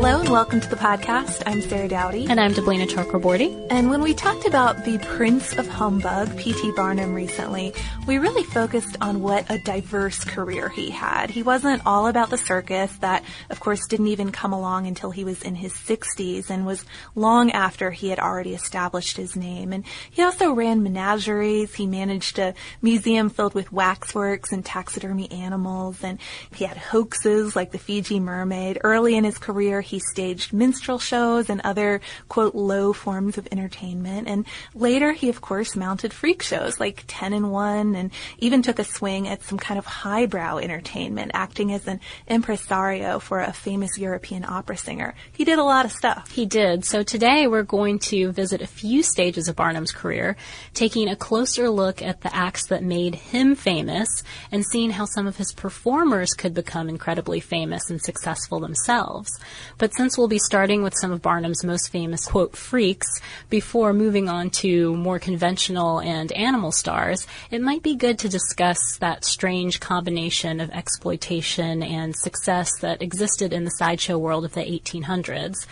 Hello 0.00 0.18
and 0.18 0.30
welcome 0.30 0.60
to 0.60 0.68
the 0.70 0.76
podcast. 0.76 1.42
I'm 1.44 1.60
Sarah 1.60 1.86
Dowdy. 1.86 2.26
And 2.26 2.40
I'm 2.40 2.54
Deblina 2.54 2.88
Chakraborty. 2.88 3.66
And 3.68 3.90
when 3.90 4.00
we 4.00 4.14
talked 4.14 4.46
about 4.46 4.86
the 4.86 4.96
Prince 4.96 5.52
of 5.58 5.68
Humbug, 5.68 6.38
P.T. 6.38 6.72
Barnum, 6.74 7.12
recently, 7.12 7.74
we 8.06 8.16
really 8.16 8.42
focused 8.42 8.96
on 9.02 9.20
what 9.20 9.44
a 9.50 9.58
diverse 9.58 10.24
career 10.24 10.70
he 10.70 10.88
had. 10.88 11.28
He 11.28 11.42
wasn't 11.42 11.82
all 11.84 12.06
about 12.06 12.30
the 12.30 12.38
circus, 12.38 12.90
that, 13.00 13.24
of 13.50 13.60
course, 13.60 13.86
didn't 13.88 14.06
even 14.06 14.32
come 14.32 14.54
along 14.54 14.86
until 14.86 15.10
he 15.10 15.22
was 15.22 15.42
in 15.42 15.54
his 15.54 15.74
60s 15.74 16.48
and 16.48 16.64
was 16.64 16.86
long 17.14 17.50
after 17.50 17.90
he 17.90 18.08
had 18.08 18.18
already 18.18 18.54
established 18.54 19.18
his 19.18 19.36
name. 19.36 19.70
And 19.70 19.84
he 20.10 20.22
also 20.22 20.52
ran 20.52 20.82
menageries. 20.82 21.74
He 21.74 21.86
managed 21.86 22.38
a 22.38 22.54
museum 22.80 23.28
filled 23.28 23.52
with 23.52 23.70
waxworks 23.70 24.50
and 24.50 24.64
taxidermy 24.64 25.30
animals. 25.30 26.02
And 26.02 26.18
he 26.54 26.64
had 26.64 26.78
hoaxes 26.78 27.54
like 27.54 27.70
the 27.70 27.78
Fiji 27.78 28.18
mermaid. 28.18 28.78
Early 28.82 29.14
in 29.14 29.24
his 29.24 29.36
career, 29.36 29.82
he 29.90 29.98
staged 29.98 30.52
minstrel 30.52 30.98
shows 30.98 31.50
and 31.50 31.60
other, 31.62 32.00
quote, 32.28 32.54
low 32.54 32.92
forms 32.92 33.36
of 33.36 33.48
entertainment. 33.50 34.28
And 34.28 34.46
later, 34.74 35.12
he, 35.12 35.28
of 35.28 35.40
course, 35.40 35.74
mounted 35.74 36.12
freak 36.12 36.42
shows 36.42 36.78
like 36.78 37.04
10 37.08 37.32
and 37.32 37.50
1 37.50 37.96
and 37.96 38.10
even 38.38 38.62
took 38.62 38.78
a 38.78 38.84
swing 38.84 39.26
at 39.26 39.42
some 39.42 39.58
kind 39.58 39.78
of 39.78 39.86
highbrow 39.86 40.58
entertainment, 40.58 41.32
acting 41.34 41.72
as 41.72 41.88
an 41.88 41.98
impresario 42.28 43.18
for 43.18 43.40
a 43.40 43.52
famous 43.52 43.98
European 43.98 44.44
opera 44.44 44.76
singer. 44.76 45.14
He 45.32 45.44
did 45.44 45.58
a 45.58 45.64
lot 45.64 45.84
of 45.84 45.92
stuff. 45.92 46.30
He 46.30 46.46
did. 46.46 46.84
So 46.84 47.02
today, 47.02 47.48
we're 47.48 47.64
going 47.64 47.98
to 48.10 48.30
visit 48.30 48.62
a 48.62 48.66
few 48.66 49.02
stages 49.02 49.48
of 49.48 49.56
Barnum's 49.56 49.92
career, 49.92 50.36
taking 50.72 51.08
a 51.08 51.16
closer 51.16 51.68
look 51.68 52.00
at 52.00 52.20
the 52.20 52.34
acts 52.34 52.66
that 52.68 52.84
made 52.84 53.16
him 53.16 53.56
famous 53.56 54.22
and 54.52 54.64
seeing 54.64 54.90
how 54.90 55.06
some 55.06 55.26
of 55.26 55.36
his 55.36 55.52
performers 55.52 56.30
could 56.30 56.54
become 56.54 56.88
incredibly 56.88 57.40
famous 57.40 57.90
and 57.90 58.00
successful 58.00 58.60
themselves. 58.60 59.30
But 59.80 59.94
since 59.94 60.18
we'll 60.18 60.28
be 60.28 60.38
starting 60.38 60.82
with 60.82 60.92
some 61.00 61.10
of 61.10 61.22
Barnum's 61.22 61.64
most 61.64 61.88
famous, 61.88 62.26
quote, 62.26 62.54
freaks, 62.54 63.08
before 63.48 63.94
moving 63.94 64.28
on 64.28 64.50
to 64.60 64.94
more 64.94 65.18
conventional 65.18 66.00
and 66.00 66.30
animal 66.32 66.70
stars, 66.70 67.26
it 67.50 67.62
might 67.62 67.82
be 67.82 67.96
good 67.96 68.18
to 68.18 68.28
discuss 68.28 68.98
that 68.98 69.24
strange 69.24 69.80
combination 69.80 70.60
of 70.60 70.68
exploitation 70.68 71.82
and 71.82 72.14
success 72.14 72.68
that 72.80 73.00
existed 73.00 73.54
in 73.54 73.64
the 73.64 73.70
sideshow 73.70 74.18
world 74.18 74.44
of 74.44 74.52
the 74.52 74.60
1800s. 74.60 75.66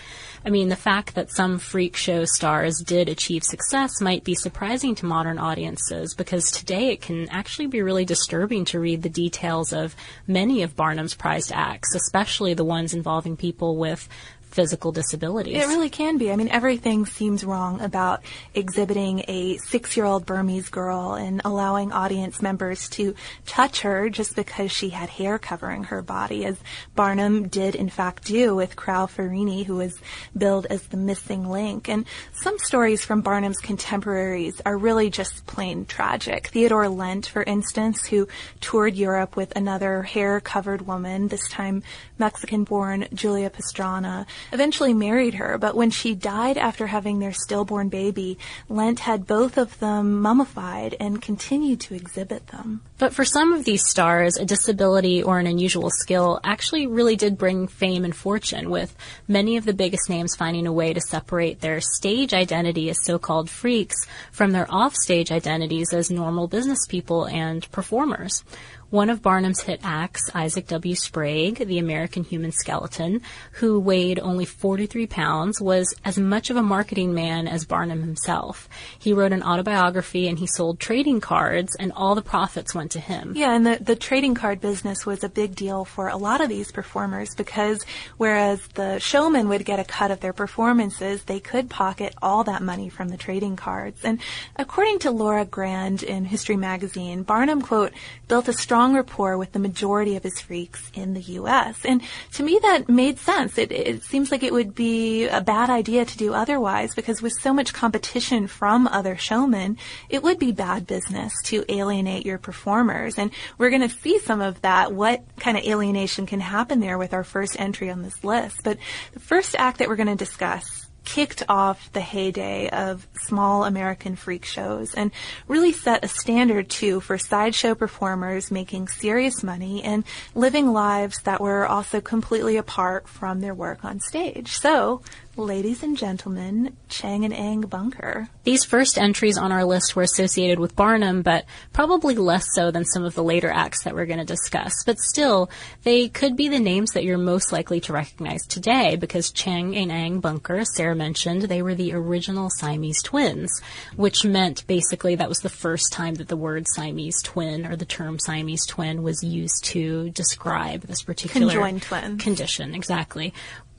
I 0.49 0.51
mean, 0.51 0.71
the 0.71 0.77
fact 0.77 1.15
that 1.15 1.31
some 1.31 1.59
freak 1.59 1.95
show 1.95 2.25
stars 2.25 2.79
did 2.79 3.11
achieve 3.11 3.45
success 3.45 4.01
might 4.01 4.25
be 4.25 4.35
surprising 4.35 4.95
to 4.95 5.05
modern 5.05 5.39
audiences 5.39 6.15
because 6.15 6.51
today 6.51 6.89
it 6.89 7.03
can 7.03 7.29
actually 7.29 7.67
be 7.67 7.83
really 7.83 8.07
disturbing 8.07 8.65
to 8.65 8.81
read 8.81 9.03
the 9.03 9.11
details 9.11 9.75
of 9.75 9.95
many 10.27 10.63
of 10.63 10.75
Barnum's 10.75 11.13
prized 11.13 11.53
acts, 11.55 11.95
especially 11.95 12.55
the 12.55 12.65
ones 12.65 12.95
involving 12.95 13.37
people 13.37 13.77
with 13.77 14.09
physical 14.51 14.93
disabilities. 14.93 15.57
It 15.57 15.67
really 15.67 15.91
can 15.91 16.19
be. 16.19 16.33
I 16.33 16.37
mean, 16.37 16.49
everything 16.49 17.07
seems 17.07 17.45
wrong 17.45 17.81
about 17.81 18.23
exhibiting 18.55 19.25
a 19.29 19.59
six 19.59 19.97
year 19.97 20.07
old 20.07 20.27
Burmese 20.27 20.69
girl 20.69 21.15
and 21.15 21.41
allowing 21.45 21.93
audience 21.93 22.41
members 22.43 22.89
to 22.91 23.15
touch 23.47 23.83
her 23.83 24.09
just 24.09 24.35
because 24.35 24.73
she 24.73 24.91
had 24.91 25.11
hair 25.11 25.39
covering 25.39 25.85
her 25.85 26.03
body, 26.03 26.45
as 26.45 26.59
Barnum 26.95 27.49
did 27.49 27.75
in 27.75 27.89
fact 27.89 28.25
do 28.25 28.55
with 28.55 28.77
Krao 28.77 29.07
Farini, 29.09 29.65
who 29.65 29.77
was 29.77 29.99
billed 30.37 30.67
as 30.67 30.87
the 30.89 30.97
missing 30.97 31.49
link. 31.49 31.89
And 31.89 32.07
some 32.33 32.59
stories 32.59 33.05
from 33.05 33.21
Barnum's 33.21 33.59
contemporaries 33.59 34.61
are 34.65 34.77
really 34.77 35.11
just 35.11 35.47
plain 35.47 35.85
tragic. 35.87 36.49
Theodore 36.49 36.89
Lent, 36.89 37.27
for 37.27 37.43
instance, 37.43 38.07
who 38.07 38.29
toured 38.61 38.95
Europe 38.95 39.37
with 39.37 39.55
another 39.57 40.03
hair 40.03 40.41
covered 40.41 40.87
woman, 40.87 41.29
this 41.29 41.49
time 41.49 41.83
Mexican 42.19 42.65
born 42.65 43.07
Julia 43.15 43.51
Pastrana, 43.51 44.27
eventually 44.53 44.95
married 44.95 45.35
her, 45.35 45.59
but 45.59 45.75
when 45.75 45.91
she 45.91 46.15
died 46.15 46.59
after 46.59 46.87
having 46.87 47.19
their 47.19 47.33
stillborn 47.33 47.89
baby, 47.89 48.39
Lent 48.69 49.01
had 49.01 49.27
both 49.27 49.59
of 49.59 49.79
them 49.79 50.21
mummified 50.21 50.97
and 50.99 51.23
continued 51.23 51.81
to 51.81 51.95
exhibit 51.95 52.49
them. 52.49 52.83
But 52.99 53.15
for 53.15 53.25
some 53.25 53.53
of 53.53 53.65
these 53.65 53.87
stars, 53.87 54.37
a 54.37 54.45
disability 54.45 55.23
or 55.23 55.39
an 55.39 55.47
unusual 55.47 55.91
skill 55.91 56.41
actually 56.43 56.87
really 56.87 57.17
did 57.17 57.39
bring 57.39 57.69
fame 57.69 58.05
and 58.05 58.15
fortune, 58.15 58.71
with 58.71 58.97
many 59.29 59.57
of 59.57 59.65
the 59.65 59.73
biggest 59.73 60.09
names 60.11 60.35
finding 60.35 60.67
a 60.67 60.73
way 60.73 60.93
to 60.93 61.01
separate 61.01 61.61
their 61.61 61.81
stage 61.81 62.35
identity 62.35 62.91
as 62.91 63.05
so-called 63.05 63.49
freaks 63.49 63.97
from 64.33 64.51
their 64.51 64.73
offstage 64.73 65.31
identities 65.31 65.93
as 65.93 66.11
normal 66.11 66.49
business 66.49 66.87
people 66.89 67.27
and 67.27 67.71
performers. 67.71 68.43
One 68.91 69.11
of 69.11 69.21
Barnum's 69.21 69.61
hit 69.61 69.81
acts, 69.83 70.31
Isaac 70.35 70.67
W. 70.69 70.95
Sprague, 70.95 71.59
the 71.59 71.79
American 71.79 72.25
human 72.25 72.53
skeleton, 72.53 73.21
who 73.53 73.79
weighed 73.79 74.19
only 74.19 74.47
43 74.47 75.07
pounds, 75.07 75.61
was 75.61 75.95
as 76.07 76.17
much 76.17 76.49
of 76.49 76.57
a 76.57 76.63
marketing 76.63 77.13
man 77.13 77.47
as 77.47 77.67
Barnum 77.67 78.01
himself. 78.01 78.67
He 78.99 79.13
wrote 79.13 79.35
an 79.35 79.43
autobiography 79.43 80.27
and 80.27 80.39
he 80.39 80.47
sold 80.47 80.81
trading 80.81 81.21
cards, 81.21 81.77
and 81.77 81.93
all 81.93 82.15
the 82.15 82.23
profits 82.23 82.75
went 82.75 82.93
to 82.93 82.99
him. 82.99 83.35
Yeah, 83.37 83.55
and 83.55 83.67
the, 83.67 83.77
the 83.79 83.95
trading 83.95 84.35
card 84.35 84.63
business 84.63 85.05
was 85.05 85.23
a 85.23 85.29
big 85.29 85.55
deal 85.55 85.85
for 85.85 86.09
a 86.09 86.17
lot 86.17 86.41
of 86.41 86.49
these 86.49 86.73
performers 86.73 87.35
because 87.35 87.85
whereas 88.17 88.67
the 88.69 88.99
showmen 89.01 89.51
would 89.51 89.67
get 89.67 89.79
a 89.79 89.85
cut 89.85 90.11
of 90.11 90.21
their 90.21 90.33
performances, 90.33 91.25
they 91.25 91.41
could 91.41 91.69
pocket 91.69 92.15
all 92.23 92.43
that 92.45 92.63
money 92.63 92.89
from 92.89 93.11
the 93.11 93.19
trading 93.19 93.57
cards. 93.57 94.01
And 94.03 94.19
according 94.57 95.01
to 95.01 95.11
Laura 95.11 95.45
Grand 95.45 96.03
in 96.03 96.25
History 96.25 96.57
Magazine, 96.57 97.23
Barnum, 97.23 97.61
quote, 97.61 97.93
built 98.29 98.49
a 98.49 98.53
strong 98.55 98.78
strong 98.79 98.95
rapport 98.95 99.37
with 99.37 99.51
the 99.51 99.59
majority 99.59 100.15
of 100.15 100.23
his 100.23 100.41
freaks 100.41 100.93
in 100.95 101.13
the 101.13 101.21
U.S. 101.21 101.85
And 101.85 102.01
to 102.35 102.45
me, 102.45 102.61
that 102.63 102.89
made 102.89 103.19
sense. 103.19 103.59
It, 103.59 103.73
it 103.73 104.05
seems 104.05 104.31
like 104.31 104.45
it 104.45 104.53
would 104.53 104.73
be 104.73 105.27
a 105.27 105.41
bad 105.41 105.69
idea 105.69 106.05
to 106.05 106.17
do 106.17 106.33
otherwise 106.33 106.95
because 106.95 107.21
with 107.21 107.33
so 107.41 107.53
much 107.53 107.75
competition 107.75 108.47
from 108.47 108.87
other 108.87 109.17
showmen, 109.17 109.79
it 110.09 110.23
would 110.23 110.39
be 110.39 110.53
bad 110.53 110.87
business 110.87 111.33
to 111.47 111.65
alienate 111.69 112.25
your 112.25 112.39
performers. 112.39 113.19
And 113.19 113.33
we're 113.59 113.71
going 113.71 113.83
to 113.83 113.89
see 113.89 114.21
some 114.21 114.41
of 114.41 114.61
that, 114.63 114.93
what 114.93 115.25
kind 115.41 115.59
of 115.59 115.65
alienation 115.65 116.27
can 116.27 116.39
happen 116.39 116.79
there 116.79 116.99
with 116.99 117.13
our 117.13 117.25
first 117.25 117.59
entry 117.59 117.91
on 117.91 118.03
this 118.03 118.23
list. 118.23 118.61
But 118.63 118.79
the 119.13 119.19
first 119.19 119.57
act 119.59 119.79
that 119.79 119.89
we're 119.89 119.97
going 119.97 120.07
to 120.07 120.15
discuss 120.15 120.78
kicked 121.09 121.43
off 121.49 121.91
the 121.95 122.03
heyday 122.03 122.69
of 122.69 123.09
small 123.23 123.65
American 123.65 124.15
freak 124.15 124.45
shows 124.45 124.93
and 124.93 125.11
really 125.49 125.73
set 125.73 126.05
a 126.05 126.09
standard 126.09 126.69
too 126.69 127.01
for 127.01 127.17
sideshow 127.17 127.75
performers 127.75 128.51
making 128.51 128.87
serious 128.89 129.43
money 129.43 129.83
and 129.83 130.05
living 130.35 130.71
lives 130.71 131.23
that 131.23 131.41
were 131.41 131.67
also 131.67 131.99
completely 132.03 132.59
apart 132.59 133.09
from 133.09 133.41
their 133.41 133.55
work 133.55 133.87
on 133.87 134.01
stage. 134.01 134.53
So 134.53 135.01
Ladies 135.39 135.85
and 135.85 135.97
gentlemen, 135.97 136.77
Chang 136.89 137.25
and 137.25 137.33
Eng 137.33 137.61
Bunker. 137.61 138.29
These 138.43 138.65
first 138.65 138.99
entries 138.99 139.39
on 139.39 139.53
our 139.53 139.65
list 139.65 139.95
were 139.95 140.03
associated 140.03 140.59
with 140.59 140.75
Barnum, 140.75 141.23
but 141.23 141.45
probably 141.73 142.17
less 142.17 142.45
so 142.57 142.73
than 142.73 142.85
some 142.85 143.05
of 143.05 143.15
the 143.15 143.23
later 143.23 143.49
acts 143.49 143.85
that 143.85 143.95
we're 143.95 144.07
going 144.07 144.19
to 144.19 144.25
discuss. 144.25 144.73
But 144.85 144.99
still, 144.99 145.49
they 145.85 146.09
could 146.09 146.35
be 146.35 146.49
the 146.49 146.59
names 146.59 146.91
that 146.91 147.05
you're 147.05 147.19
most 147.19 147.53
likely 147.53 147.79
to 147.83 147.93
recognize 147.93 148.45
today 148.49 148.97
because 148.97 149.31
Chang 149.31 149.77
and 149.77 149.93
Eng 149.93 150.19
Bunker, 150.19 150.65
Sarah 150.65 150.97
mentioned, 150.97 151.43
they 151.43 151.63
were 151.63 151.77
the 151.77 151.93
original 151.93 152.51
Siamese 152.51 153.01
twins, 153.05 153.63
which 153.95 154.25
meant 154.25 154.67
basically 154.67 155.15
that 155.15 155.29
was 155.29 155.39
the 155.39 155.49
first 155.49 155.93
time 155.93 156.17
that 156.17 156.27
the 156.27 156.37
word 156.37 156.67
Siamese 156.67 157.23
twin 157.23 157.65
or 157.65 157.77
the 157.77 157.85
term 157.85 158.19
Siamese 158.19 158.67
twin 158.67 159.05
was 159.05 159.23
used 159.23 159.63
to 159.67 160.11
describe 160.11 160.81
this 160.81 161.03
particular 161.03 161.47
conjoined 161.47 161.83
twin 161.83 162.19
condition. 162.19 162.75
Exactly. 162.75 163.33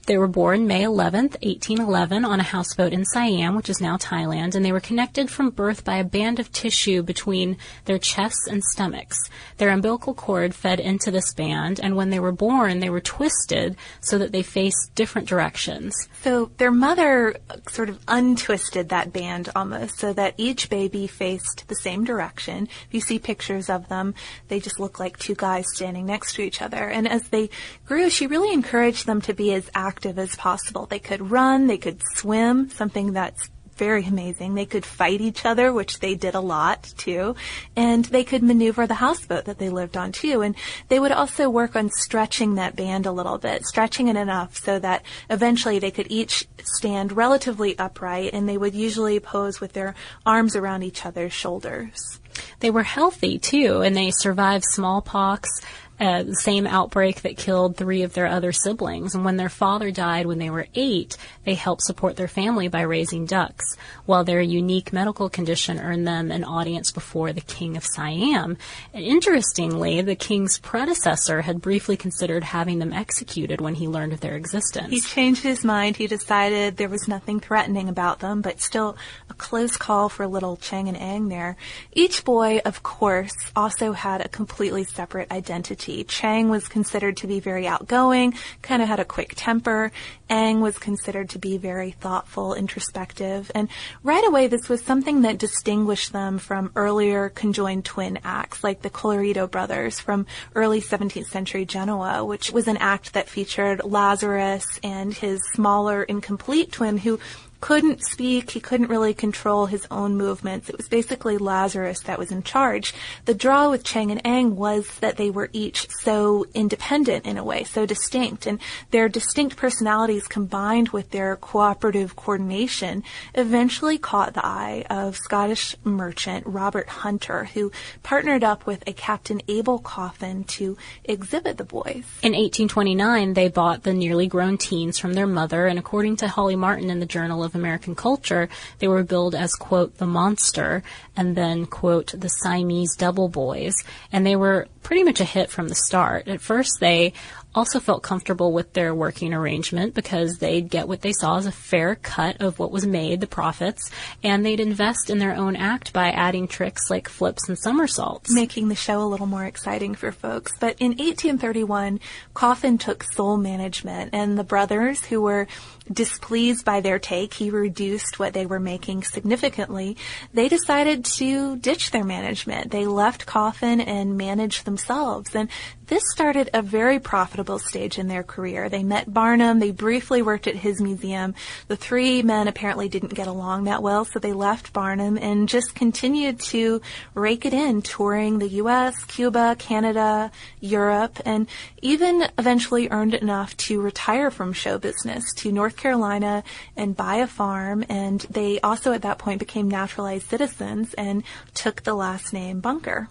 They 0.05 0.17
were 0.17 0.27
born 0.27 0.65
May 0.65 0.83
11th, 0.83 1.37
1811 1.43 2.25
on 2.25 2.39
a 2.39 2.43
houseboat 2.43 2.93
in 2.93 3.05
Siam, 3.05 3.55
which 3.55 3.69
is 3.69 3.79
now 3.79 3.95
Thailand, 3.95 4.55
and 4.55 4.65
they 4.65 4.71
were 4.71 4.79
connected 4.79 5.29
from 5.29 5.51
birth 5.51 5.85
by 5.85 5.97
a 5.97 6.03
band 6.03 6.39
of 6.39 6.51
tissue 6.51 7.03
between 7.03 7.57
their 7.85 7.99
chests 7.99 8.47
and 8.49 8.63
stomachs. 8.63 9.29
Their 9.57 9.69
umbilical 9.69 10.15
cord 10.15 10.55
fed 10.55 10.79
into 10.79 11.11
this 11.11 11.31
band, 11.35 11.79
and 11.79 11.95
when 11.95 12.09
they 12.09 12.19
were 12.19 12.31
born, 12.31 12.79
they 12.79 12.89
were 12.89 13.01
twisted 13.01 13.75
so 13.99 14.17
that 14.17 14.31
they 14.31 14.41
faced 14.41 14.95
different 14.95 15.27
directions. 15.27 15.93
So 16.23 16.49
their 16.57 16.71
mother 16.71 17.35
sort 17.69 17.89
of 17.89 17.99
untwisted 18.07 18.89
that 18.89 19.13
band 19.13 19.49
almost 19.55 19.99
so 19.99 20.11
that 20.13 20.33
each 20.37 20.71
baby 20.71 21.05
faced 21.05 21.65
the 21.67 21.75
same 21.75 22.03
direction. 22.03 22.67
If 22.87 22.93
you 22.93 23.01
see 23.01 23.19
pictures 23.19 23.69
of 23.69 23.89
them, 23.89 24.15
they 24.47 24.59
just 24.59 24.79
look 24.79 24.99
like 24.99 25.19
two 25.19 25.35
guys 25.35 25.65
standing 25.75 26.07
next 26.07 26.33
to 26.33 26.41
each 26.41 26.63
other. 26.63 26.89
And 26.89 27.07
as 27.07 27.27
they 27.27 27.51
grew, 27.85 28.09
she 28.09 28.25
really 28.25 28.51
encouraged 28.51 29.05
them 29.05 29.21
to 29.21 29.35
be 29.35 29.53
as 29.53 29.69
active 29.75 29.88
active 29.89 30.19
as 30.19 30.36
possible. 30.36 30.86
They 30.86 31.00
could 31.00 31.31
run, 31.31 31.65
they 31.65 31.81
could 31.86 32.00
swim, 32.15 32.69
something 32.69 33.13
that's 33.13 33.50
very 33.75 34.06
amazing. 34.06 34.53
They 34.53 34.65
could 34.65 34.86
fight 34.86 35.21
each 35.21 35.45
other, 35.45 35.71
which 35.74 36.00
they 36.00 36.13
did 36.13 36.36
a 36.36 36.41
lot 36.41 36.83
too, 36.97 37.36
and 37.75 38.03
they 38.06 38.25
could 38.25 38.44
maneuver 38.44 38.86
the 38.86 39.01
houseboat 39.06 39.45
that 39.45 39.57
they 39.57 39.69
lived 39.69 39.95
on 39.95 40.12
too. 40.12 40.41
And 40.41 40.53
they 40.89 41.00
would 41.00 41.13
also 41.13 41.50
work 41.50 41.75
on 41.75 41.89
stretching 41.89 42.56
that 42.56 42.75
band 42.75 43.06
a 43.06 43.12
little 43.19 43.38
bit, 43.38 43.65
stretching 43.65 44.09
it 44.09 44.18
enough 44.18 44.57
so 44.57 44.77
that 44.80 45.03
eventually 45.30 45.80
they 45.80 45.92
could 45.92 46.07
each 46.12 46.45
stand 46.77 47.13
relatively 47.13 47.80
upright 47.80 48.33
and 48.33 48.47
they 48.47 48.57
would 48.57 48.75
usually 48.75 49.19
pose 49.19 49.62
with 49.62 49.74
their 49.74 49.95
arms 50.25 50.56
around 50.57 50.83
each 50.83 51.06
other's 51.06 51.33
shoulders. 51.33 52.19
They 52.59 52.69
were 52.69 52.83
healthy 52.83 53.39
too, 53.39 53.81
and 53.81 53.95
they 53.95 54.12
survived 54.12 54.65
smallpox, 54.65 55.50
uh, 55.99 56.23
the 56.23 56.35
same 56.35 56.65
outbreak 56.65 57.21
that 57.21 57.37
killed 57.37 57.75
three 57.75 58.03
of 58.03 58.13
their 58.13 58.27
other 58.27 58.51
siblings. 58.51 59.15
And 59.15 59.25
when 59.25 59.37
their 59.37 59.49
father 59.49 59.91
died 59.91 60.25
when 60.25 60.39
they 60.39 60.49
were 60.49 60.67
eight, 60.75 61.17
they 61.43 61.55
helped 61.55 61.83
support 61.83 62.15
their 62.15 62.27
family 62.27 62.67
by 62.69 62.81
raising 62.81 63.25
ducks, 63.25 63.75
while 64.05 64.23
their 64.23 64.41
unique 64.41 64.93
medical 64.93 65.29
condition 65.29 65.79
earned 65.79 66.07
them 66.07 66.31
an 66.31 66.43
audience 66.43 66.91
before 66.91 67.33
the 67.33 67.41
king 67.41 67.75
of 67.75 67.85
Siam. 67.85 68.57
And 68.93 69.03
interestingly, 69.03 70.01
the 70.01 70.15
king's 70.15 70.57
predecessor 70.59 71.41
had 71.41 71.61
briefly 71.61 71.97
considered 71.97 72.43
having 72.45 72.79
them 72.79 72.93
executed 72.93 73.59
when 73.59 73.75
he 73.75 73.87
learned 73.87 74.13
of 74.13 74.21
their 74.21 74.35
existence. 74.35 74.89
He 74.89 75.01
changed 75.01 75.43
his 75.43 75.65
mind. 75.65 75.97
He 75.97 76.07
decided 76.07 76.77
there 76.77 76.87
was 76.87 77.07
nothing 77.07 77.39
threatening 77.39 77.89
about 77.89 78.19
them, 78.19 78.41
but 78.41 78.61
still 78.61 78.95
a 79.29 79.33
close 79.33 79.75
call 79.75 80.07
for 80.07 80.27
little 80.27 80.55
Chang 80.55 80.87
and 80.87 80.97
Eng 80.97 81.27
there. 81.27 81.57
Each 81.91 82.23
boy, 82.23 82.61
of 82.63 82.83
course, 82.83 83.33
also 83.55 83.91
had 83.91 84.21
a 84.21 84.29
completely 84.29 84.83
separate 84.85 85.31
identity 85.31 85.88
Chang 86.07 86.50
was 86.50 86.68
considered 86.68 87.18
to 87.18 87.27
be 87.27 87.39
very 87.39 87.68
outgoing, 87.68 88.36
kind 88.62 88.81
of 88.81 88.88
had 88.88 89.00
a 89.00 89.06
quick 89.06 89.33
temper. 89.36 89.91
Eng 90.30 90.62
was 90.62 90.77
considered 90.77 91.30
to 91.30 91.39
be 91.39 91.57
very 91.57 91.91
thoughtful, 91.91 92.53
introspective, 92.53 93.51
and 93.56 93.68
right 94.03 94.25
away 94.27 94.47
this 94.47 94.69
was 94.69 94.83
something 94.83 95.24
that 95.24 95.39
distinguished 95.39 96.13
them 96.13 96.38
from 96.38 96.71
earlier 96.75 97.30
conjoined 97.30 97.86
twin 97.86 98.19
acts 98.24 98.63
like 98.63 98.81
the 98.81 98.89
Colloredo 98.89 99.50
brothers 99.50 100.00
from 100.00 100.27
early 100.53 100.81
17th 100.81 101.25
century 101.25 101.65
Genoa, 101.65 102.24
which 102.24 102.51
was 102.51 102.68
an 102.68 102.77
act 102.77 103.13
that 103.13 103.27
featured 103.27 103.81
Lazarus 103.83 104.80
and 104.83 105.13
his 105.13 105.42
smaller 105.53 106.03
incomplete 106.03 106.71
twin 106.71 106.97
who 106.97 107.19
couldn't 107.61 108.03
speak. 108.03 108.51
He 108.51 108.59
couldn't 108.59 108.89
really 108.89 109.13
control 109.13 109.65
his 109.65 109.85
own 109.91 110.15
movements. 110.15 110.69
It 110.69 110.77
was 110.77 110.88
basically 110.88 111.38
Lazarus 111.38 112.01
that 112.01 112.19
was 112.19 112.31
in 112.31 112.44
charge. 112.44 112.94
The 113.25 113.33
draw 113.33 113.69
with 113.69 113.83
Chang 113.83 114.11
and 114.11 114.21
Eng 114.23 114.56
was 114.56 114.88
that 115.00 115.17
they 115.17 115.29
were 115.29 115.50
each 115.53 115.89
so 115.89 116.45
independent 116.53 117.25
in 117.25 117.38
a 117.38 117.44
way, 117.44 117.63
so 117.63 117.85
distinct, 117.85 118.45
and 118.45 118.59
their 118.91 119.09
distinct 119.09 119.57
personalities 119.57 120.27
combined 120.27 120.89
with 120.89 121.11
their 121.11 121.35
cooperative 121.35 122.15
coordination 122.15 123.03
eventually 123.33 123.97
caught 123.97 124.33
the 124.33 124.45
eye 124.45 124.85
of 124.89 125.17
Scottish 125.17 125.75
merchant 125.83 126.45
Robert 126.47 126.88
Hunter, 126.88 127.45
who 127.45 127.71
partnered 128.03 128.44
up 128.44 128.65
with 128.65 128.83
a 128.88 128.94
Captain 128.94 129.41
Abel 129.47 129.79
Coffin 129.79 130.44
to 130.45 130.77
exhibit 131.03 131.57
the 131.57 131.63
boys. 131.63 132.06
In 132.21 132.33
1829, 132.33 133.33
they 133.33 133.49
bought 133.49 133.83
the 133.83 133.94
nearly 133.94 134.28
grown 134.28 134.57
teens 134.57 134.97
from 134.97 135.13
their 135.13 135.28
mother, 135.28 135.68
and 135.68 135.78
according 135.78 136.16
to 136.18 136.28
Holly 136.28 136.56
Martin 136.56 136.89
in 136.89 136.99
the 136.99 137.06
Journal 137.06 137.44
of 137.44 137.48
of 137.49 137.56
American 137.56 137.95
culture, 137.95 138.47
they 138.79 138.87
were 138.87 139.03
billed 139.03 139.35
as, 139.35 139.53
quote, 139.56 139.97
the 139.97 140.06
monster, 140.06 140.83
and 141.18 141.35
then, 141.35 141.65
quote, 141.65 142.13
the 142.18 142.29
Siamese 142.29 142.95
double 142.95 143.27
boys. 143.27 143.73
And 144.11 144.25
they 144.25 144.35
were 144.35 144.68
pretty 144.83 145.03
much 145.03 145.19
a 145.19 145.25
hit 145.25 145.49
from 145.49 145.68
the 145.68 145.75
start. 145.75 146.27
At 146.27 146.41
first, 146.41 146.71
they 146.79 147.13
also 147.56 147.79
felt 147.79 148.03
comfortable 148.03 148.51
with 148.51 148.73
their 148.73 148.94
working 148.94 149.33
arrangement 149.33 149.94
because 149.94 150.37
they'd 150.37 150.69
get 150.69 150.87
what 150.87 151.01
they 151.01 151.11
saw 151.11 151.37
as 151.37 151.45
a 151.45 151.51
fair 151.51 151.95
cut 151.95 152.39
of 152.41 152.59
what 152.59 152.71
was 152.71 152.85
made, 152.85 153.21
the 153.21 153.27
profits, 153.27 153.89
and 154.23 154.45
they'd 154.45 154.59
invest 154.59 155.09
in 155.09 155.18
their 155.18 155.35
own 155.35 155.56
act 155.56 155.91
by 155.91 156.11
adding 156.11 156.47
tricks 156.47 156.89
like 156.89 157.09
flips 157.09 157.49
and 157.49 157.57
somersaults. 157.57 158.33
Making 158.33 158.68
the 158.69 158.75
show 158.75 159.01
a 159.01 159.07
little 159.07 159.25
more 159.25 159.45
exciting 159.45 159.95
for 159.95 160.11
folks. 160.11 160.53
But 160.59 160.75
in 160.79 160.91
1831, 160.91 161.99
Coffin 162.33 162.77
took 162.77 163.03
sole 163.03 163.37
management, 163.37 164.11
and 164.13 164.37
the 164.37 164.44
brothers, 164.44 165.06
who 165.06 165.21
were 165.21 165.47
displeased 165.91 166.65
by 166.65 166.81
their 166.81 166.99
take, 166.99 167.33
he 167.33 167.49
reduced 167.49 168.19
what 168.19 168.33
they 168.33 168.45
were 168.45 168.59
making 168.59 169.03
significantly. 169.03 169.97
They 170.33 170.47
decided 170.47 171.05
to 171.05 171.57
ditch 171.57 171.91
their 171.91 172.03
management. 172.03 172.71
They 172.71 172.85
left 172.85 173.25
Coffin 173.25 173.81
and 173.81 174.17
managed 174.17 174.65
themselves. 174.65 175.35
And 175.35 175.49
this 175.87 176.03
started 176.11 176.51
a 176.53 176.61
very 176.61 176.99
profitable 176.99 177.57
stage 177.57 177.97
in 177.97 178.07
their 178.07 178.21
career. 178.21 178.69
They 178.69 178.83
met 178.83 179.11
Barnum. 179.11 179.57
They 179.57 179.71
briefly 179.71 180.21
worked 180.21 180.45
at 180.45 180.55
his 180.55 180.79
museum. 180.79 181.33
The 181.67 181.75
three 181.75 182.21
men 182.21 182.47
apparently 182.47 182.89
didn't 182.89 183.15
get 183.15 183.25
along 183.25 183.63
that 183.63 183.81
well, 183.81 184.05
so 184.05 184.19
they 184.19 184.33
left 184.33 184.71
Barnum 184.71 185.17
and 185.17 185.49
just 185.49 185.73
continued 185.73 186.39
to 186.41 186.81
rake 187.15 187.43
it 187.43 187.55
in, 187.55 187.81
touring 187.81 188.37
the 188.37 188.49
U.S., 188.49 189.03
Cuba, 189.05 189.55
Canada, 189.57 190.31
Europe, 190.59 191.19
and 191.25 191.47
even 191.81 192.27
eventually 192.37 192.87
earned 192.91 193.15
enough 193.15 193.57
to 193.57 193.81
retire 193.81 194.29
from 194.29 194.53
show 194.53 194.77
business 194.77 195.23
to 195.37 195.51
North 195.51 195.75
Carolina 195.80 196.44
and 196.78 196.95
buy 196.95 197.16
a 197.16 197.28
farm. 197.28 197.83
And 197.90 198.21
they 198.30 198.59
also 198.59 198.94
at 198.94 199.02
that 199.02 199.18
point 199.18 199.40
became 199.40 199.68
naturalized 199.68 200.28
citizens 200.30 200.94
and 200.94 201.24
took 201.54 201.83
the 201.83 201.95
last 201.95 202.33
name 202.33 202.59
Bunker. 202.59 203.09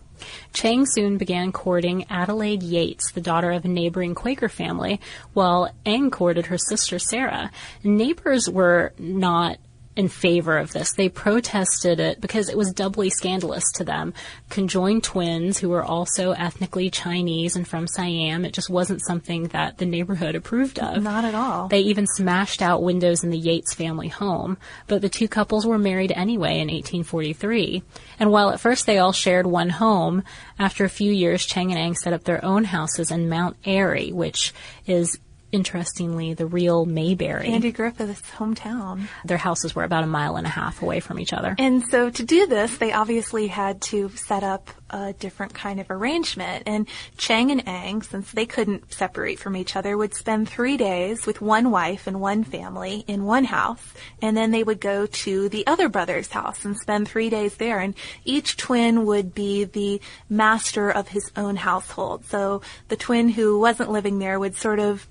Chang 0.53 0.85
soon 0.87 1.17
began 1.17 1.53
courting 1.53 2.05
Adelaide 2.11 2.63
Yates, 2.63 3.13
the 3.13 3.21
daughter 3.21 3.53
of 3.53 3.65
a 3.65 3.69
neighboring 3.69 4.15
Quaker 4.15 4.49
family, 4.49 5.01
while 5.33 5.71
Eng 5.87 6.11
courted 6.11 6.47
her 6.47 6.59
sister 6.59 6.99
Sarah. 6.99 7.51
Neighbors 7.85 8.49
were 8.49 8.93
not 8.99 9.59
in 9.99 10.09
favor 10.09 10.57
of 10.57 10.73
this. 10.73 10.93
They 10.93 11.09
protested 11.09 11.99
it 11.99 12.21
because 12.21 12.49
it 12.49 12.57
was 12.57 12.73
doubly 12.73 13.11
scandalous 13.11 13.65
to 13.73 13.85
them. 13.85 14.15
Conjoined 14.49 15.03
twins 15.03 15.59
who 15.59 15.71
were 15.71 15.83
also 15.83 16.31
ethnically 16.31 16.89
Chinese 16.89 17.57
and 17.57 17.67
from 17.67 17.89
Siam, 17.89 18.45
it 18.45 18.53
just 18.53 18.71
wasn't 18.71 19.05
something 19.05 19.49
that 19.49 19.79
the 19.79 19.87
neighborhood 19.87 20.37
approved 20.37 20.79
of. 20.79 21.03
Not 21.03 21.25
at 21.25 21.35
all. 21.35 21.67
They 21.67 21.81
even 21.81 22.07
smashed 22.07 22.63
out 22.63 22.81
windows 22.81 23.25
in 23.25 23.31
the 23.31 23.39
Yates 23.39 23.75
family 23.75 24.07
home, 24.07 24.57
but 24.87 25.03
the 25.03 25.09
two 25.09 25.27
couples 25.27 25.67
were 25.67 25.79
married 25.79 26.13
anyway 26.13 26.61
in 26.61 26.69
1843. 26.69 27.83
And 28.21 28.31
while 28.31 28.51
at 28.51 28.61
first 28.61 28.87
they 28.87 28.99
all 28.99 29.13
shared 29.13 29.49
one 29.49 29.71
home, 29.71 30.23
after 30.61 30.85
a 30.85 30.89
few 30.89 31.11
years, 31.11 31.45
Chang 31.45 31.73
and 31.73 31.79
Eng 31.79 31.97
set 31.97 32.13
up 32.13 32.23
their 32.23 32.45
own 32.45 32.63
houses 32.63 33.11
in 33.11 33.29
Mount 33.29 33.57
Airy, 33.65 34.13
which 34.13 34.55
is 34.87 35.19
interestingly, 35.53 36.35
the 36.35 36.47
real 36.47 36.85
Mayberry. 36.85 37.49
Andy 37.49 37.73
Griffith's 37.73 38.21
hometown. 38.33 39.09
Their 39.25 39.39
houses 39.39 39.75
were 39.75 39.85
about 39.85 40.05
a 40.05 40.07
mile 40.07 40.37
and 40.37 40.47
a 40.47 40.51
half 40.51 40.83
away 40.83 41.01
from 41.01 41.19
each 41.19 41.33
other. 41.33 41.55
And 41.59 41.83
so 41.91 42.11
to 42.11 42.23
do 42.23 42.47
this, 42.47 42.77
they 42.79 42.93
obviously 42.93 43.47
had 43.47 43.81
to 43.83 44.11
set 44.11 44.45
up 44.45 44.71
a 44.91 45.13
different 45.13 45.55
kind 45.55 45.81
of 45.81 45.91
arrangement. 45.91 46.65
And 46.67 46.87
Chang 47.17 47.51
and 47.51 47.67
Ang, 47.69 48.03
since 48.03 48.31
they 48.33 48.47
couldn't 48.47 48.93
separate 48.93 49.39
from 49.39 49.57
each 49.57 49.77
other, 49.77 49.97
would 49.97 50.15
spend 50.15 50.49
three 50.49 50.77
days 50.77 51.27
with 51.27 51.41
one 51.41 51.71
wife 51.71 52.07
and 52.07 52.21
one 52.21 52.45
family 52.45 53.05
in 53.07 53.25
one 53.25 53.45
house. 53.45 53.95
And 54.23 54.37
then 54.37 54.51
they 54.51 54.63
would 54.63 54.81
go 54.81 55.07
to 55.07 55.49
the 55.49 55.67
other 55.67 55.89
brother's 55.89 56.31
house 56.31 56.65
and 56.65 56.77
spend 56.77 57.09
three 57.09 57.31
days 57.31 57.57
there. 57.57 57.79
And 57.81 57.95
each 58.25 58.57
twin 58.57 59.07
would 59.07 59.35
be 59.35 59.65
the 59.65 60.01
master 60.29 60.91
of 60.91 61.09
his 61.09 61.31
own 61.37 61.57
household. 61.57 62.25
So 62.27 62.63
the 62.89 62.97
twin 62.97 63.29
who 63.29 63.59
wasn't 63.59 63.91
living 63.91 64.19
there 64.19 64.39
would 64.39 64.57
sort 64.57 64.81
of 64.81 65.07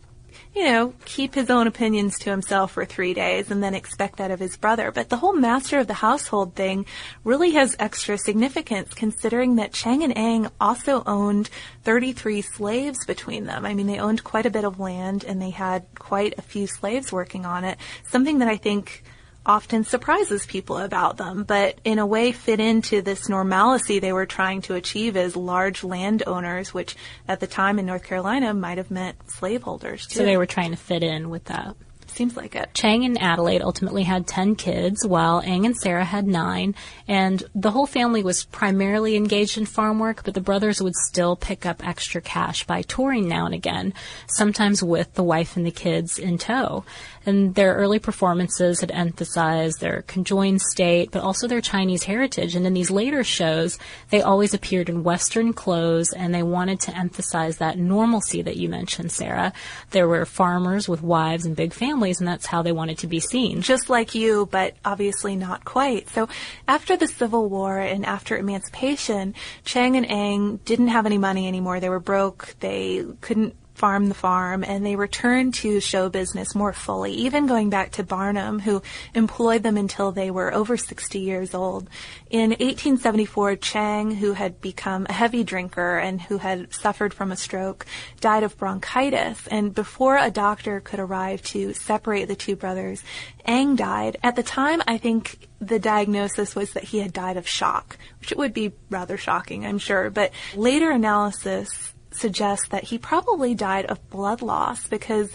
you 0.55 0.63
know, 0.63 0.93
keep 1.05 1.35
his 1.35 1.49
own 1.49 1.67
opinions 1.67 2.17
to 2.19 2.29
himself 2.29 2.71
for 2.71 2.85
three 2.85 3.13
days 3.13 3.51
and 3.51 3.61
then 3.61 3.75
expect 3.75 4.17
that 4.17 4.31
of 4.31 4.39
his 4.39 4.57
brother. 4.57 4.91
But 4.91 5.09
the 5.09 5.17
whole 5.17 5.33
master 5.33 5.79
of 5.79 5.87
the 5.87 5.93
household 5.93 6.55
thing 6.55 6.85
really 7.23 7.51
has 7.51 7.75
extra 7.79 8.17
significance 8.17 8.93
considering 8.93 9.55
that 9.57 9.73
Chang 9.73 10.03
and 10.03 10.17
Eng 10.17 10.47
also 10.59 11.03
owned 11.05 11.49
33 11.83 12.41
slaves 12.41 13.05
between 13.05 13.45
them. 13.45 13.65
I 13.65 13.73
mean, 13.73 13.87
they 13.87 13.99
owned 13.99 14.23
quite 14.23 14.45
a 14.45 14.51
bit 14.51 14.65
of 14.65 14.79
land 14.79 15.23
and 15.23 15.41
they 15.41 15.51
had 15.51 15.85
quite 15.99 16.33
a 16.37 16.41
few 16.41 16.67
slaves 16.67 17.11
working 17.11 17.45
on 17.45 17.63
it. 17.63 17.77
Something 18.09 18.39
that 18.39 18.47
I 18.47 18.57
think 18.57 19.03
often 19.47 19.83
surprises 19.83 20.45
people 20.45 20.77
about 20.77 21.17
them, 21.17 21.43
but 21.43 21.79
in 21.83 21.97
a 21.97 22.05
way 22.05 22.31
fit 22.31 22.59
into 22.59 23.01
this 23.01 23.29
normalcy 23.29 23.99
they 23.99 24.13
were 24.13 24.25
trying 24.25 24.61
to 24.63 24.75
achieve 24.75 25.15
as 25.15 25.35
large 25.35 25.83
landowners, 25.83 26.73
which 26.73 26.95
at 27.27 27.39
the 27.39 27.47
time 27.47 27.79
in 27.79 27.85
North 27.85 28.03
Carolina 28.03 28.53
might 28.53 28.77
have 28.77 28.91
meant 28.91 29.31
slaveholders 29.31 30.05
too. 30.05 30.19
So 30.19 30.25
they 30.25 30.37
were 30.37 30.45
trying 30.45 30.71
to 30.71 30.77
fit 30.77 31.01
in 31.01 31.29
with 31.29 31.45
that. 31.45 31.75
Seems 32.17 32.35
like 32.35 32.55
it. 32.55 32.71
Chang 32.73 33.05
and 33.05 33.21
Adelaide 33.21 33.61
ultimately 33.61 34.01
had 34.01 34.25
10 34.25 34.55
kids, 34.55 35.05
while 35.05 35.39
Eng 35.45 35.67
and 35.67 35.77
Sarah 35.77 36.03
had 36.03 36.25
nine, 36.25 36.73
and 37.07 37.43
the 37.53 37.69
whole 37.69 37.85
family 37.85 38.23
was 38.23 38.45
primarily 38.45 39.15
engaged 39.15 39.55
in 39.55 39.67
farm 39.67 39.99
work, 39.99 40.23
but 40.25 40.33
the 40.33 40.41
brothers 40.41 40.81
would 40.81 40.95
still 40.95 41.35
pick 41.35 41.63
up 41.63 41.87
extra 41.87 42.19
cash 42.19 42.63
by 42.63 42.81
touring 42.81 43.27
now 43.27 43.45
and 43.45 43.53
again, 43.53 43.93
sometimes 44.25 44.81
with 44.81 45.13
the 45.13 45.21
wife 45.21 45.55
and 45.55 45.63
the 45.63 45.69
kids 45.69 46.17
in 46.17 46.39
tow. 46.39 46.83
And 47.23 47.53
their 47.53 47.75
early 47.75 47.99
performances 47.99 48.79
had 48.79 48.89
emphasized 48.89 49.79
their 49.79 50.01
conjoined 50.03 50.61
state, 50.61 51.11
but 51.11 51.21
also 51.21 51.45
their 51.45 51.61
Chinese 51.61 52.03
heritage. 52.03 52.55
And 52.55 52.65
in 52.65 52.73
these 52.73 52.89
later 52.89 53.23
shows, 53.23 53.77
they 54.09 54.21
always 54.21 54.53
appeared 54.53 54.87
in 54.87 55.03
Western 55.03 55.51
clothes, 55.51 56.13
and 56.13 56.33
they 56.33 56.41
wanted 56.41 56.79
to 56.79 56.97
emphasize 56.97 57.57
that 57.57 57.77
normalcy 57.77 58.41
that 58.41 58.55
you 58.55 58.69
mentioned, 58.69 59.11
Sarah. 59.11 59.51
There 59.91 60.07
were 60.07 60.25
farmers 60.25 60.87
with 60.87 61.03
wives 61.03 61.45
and 61.45 61.53
big 61.53 61.73
families, 61.73 62.06
and 62.19 62.27
that's 62.27 62.45
how 62.45 62.61
they 62.61 62.71
wanted 62.71 62.99
to 62.99 63.07
be 63.07 63.19
seen. 63.19 63.61
Just 63.61 63.89
like 63.89 64.15
you, 64.15 64.47
but 64.49 64.75
obviously 64.85 65.35
not 65.35 65.65
quite. 65.65 66.09
So 66.09 66.29
after 66.67 66.95
the 66.95 67.07
Civil 67.07 67.49
War 67.49 67.77
and 67.79 68.05
after 68.05 68.37
emancipation, 68.37 69.35
Chang 69.65 69.97
and 69.97 70.05
Eng 70.05 70.57
didn't 70.63 70.87
have 70.87 71.05
any 71.05 71.17
money 71.17 71.47
anymore. 71.47 71.79
They 71.79 71.89
were 71.89 71.99
broke. 71.99 72.55
They 72.61 73.05
couldn't 73.21 73.55
farm 73.77 74.09
the 74.09 74.15
farm 74.15 74.63
and 74.63 74.83
they 74.83 74.95
returned 74.95 75.53
to 75.53 75.79
show 75.79 76.09
business 76.09 76.55
more 76.55 76.73
fully, 76.73 77.13
even 77.13 77.45
going 77.45 77.69
back 77.69 77.91
to 77.91 78.03
Barnum, 78.03 78.59
who 78.59 78.81
employed 79.13 79.61
them 79.61 79.77
until 79.77 80.11
they 80.11 80.31
were 80.31 80.51
over 80.51 80.75
60 80.75 81.19
years 81.19 81.53
old. 81.53 81.87
In 82.31 82.49
1874, 82.49 83.55
Chang, 83.57 84.15
who 84.15 84.33
had 84.33 84.59
become 84.61 85.05
a 85.07 85.13
heavy 85.13 85.43
drinker 85.43 85.99
and 85.99 86.19
who 86.19 86.39
had 86.39 86.73
suffered 86.73 87.13
from 87.13 87.31
a 87.31 87.37
stroke, 87.37 87.85
died 88.19 88.41
of 88.41 88.57
bronchitis. 88.57 89.45
And 89.47 89.75
before 89.75 90.17
a 90.17 90.31
doctor 90.31 90.79
could 90.79 90.99
arrive 90.99 91.43
to 91.43 91.73
separate 91.73 92.25
the 92.25 92.35
two 92.35 92.55
brothers, 92.55 93.03
Eng 93.45 93.75
died. 93.75 94.17
At 94.23 94.35
the 94.35 94.43
time, 94.43 94.81
I 94.87 94.97
think 94.97 95.47
the 95.61 95.79
diagnosis 95.79 96.55
was 96.55 96.73
that 96.73 96.85
he 96.85 96.99
had 96.99 97.13
died 97.13 97.37
of 97.37 97.47
shock, 97.47 97.97
which 98.19 98.31
it 98.31 98.39
would 98.39 98.53
be 98.55 98.73
rather 98.89 99.17
shocking, 99.17 99.65
I'm 99.67 99.77
sure. 99.77 100.09
But 100.09 100.31
later 100.55 100.89
analysis 100.89 101.93
suggests 102.11 102.67
that 102.69 102.85
he 102.85 102.97
probably 102.97 103.53
died 103.53 103.85
of 103.85 104.09
blood 104.09 104.41
loss 104.41 104.87
because 104.87 105.29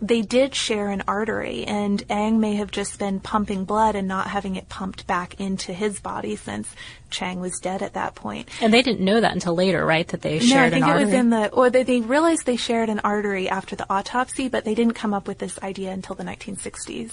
they 0.00 0.22
did 0.22 0.54
share 0.54 0.88
an 0.88 1.02
artery 1.06 1.64
and 1.64 2.02
Eng 2.10 2.40
may 2.40 2.54
have 2.56 2.70
just 2.70 2.98
been 2.98 3.20
pumping 3.20 3.64
blood 3.64 3.94
and 3.94 4.08
not 4.08 4.26
having 4.26 4.56
it 4.56 4.68
pumped 4.68 5.06
back 5.06 5.40
into 5.40 5.72
his 5.72 6.00
body 6.00 6.36
since 6.36 6.68
Chang 7.10 7.40
was 7.40 7.58
dead 7.60 7.80
at 7.82 7.94
that 7.94 8.14
point. 8.14 8.48
And 8.60 8.72
they 8.72 8.82
didn't 8.82 9.04
know 9.04 9.20
that 9.20 9.32
until 9.32 9.54
later, 9.54 9.86
right? 9.86 10.06
That 10.08 10.22
they 10.22 10.40
shared 10.40 10.50
no, 10.50 10.78
I 10.78 10.80
think 10.80 10.84
it 10.84 10.88
artery. 10.90 11.04
was 11.04 11.14
in 11.14 11.30
the, 11.30 11.48
or 11.50 11.70
they, 11.70 11.84
they 11.84 12.00
realized 12.00 12.44
they 12.44 12.56
shared 12.56 12.88
an 12.88 13.00
artery 13.00 13.48
after 13.48 13.76
the 13.76 13.86
autopsy, 13.88 14.48
but 14.48 14.64
they 14.64 14.74
didn't 14.74 14.94
come 14.94 15.14
up 15.14 15.28
with 15.28 15.38
this 15.38 15.58
idea 15.62 15.92
until 15.92 16.16
the 16.16 16.24
1960s. 16.24 17.12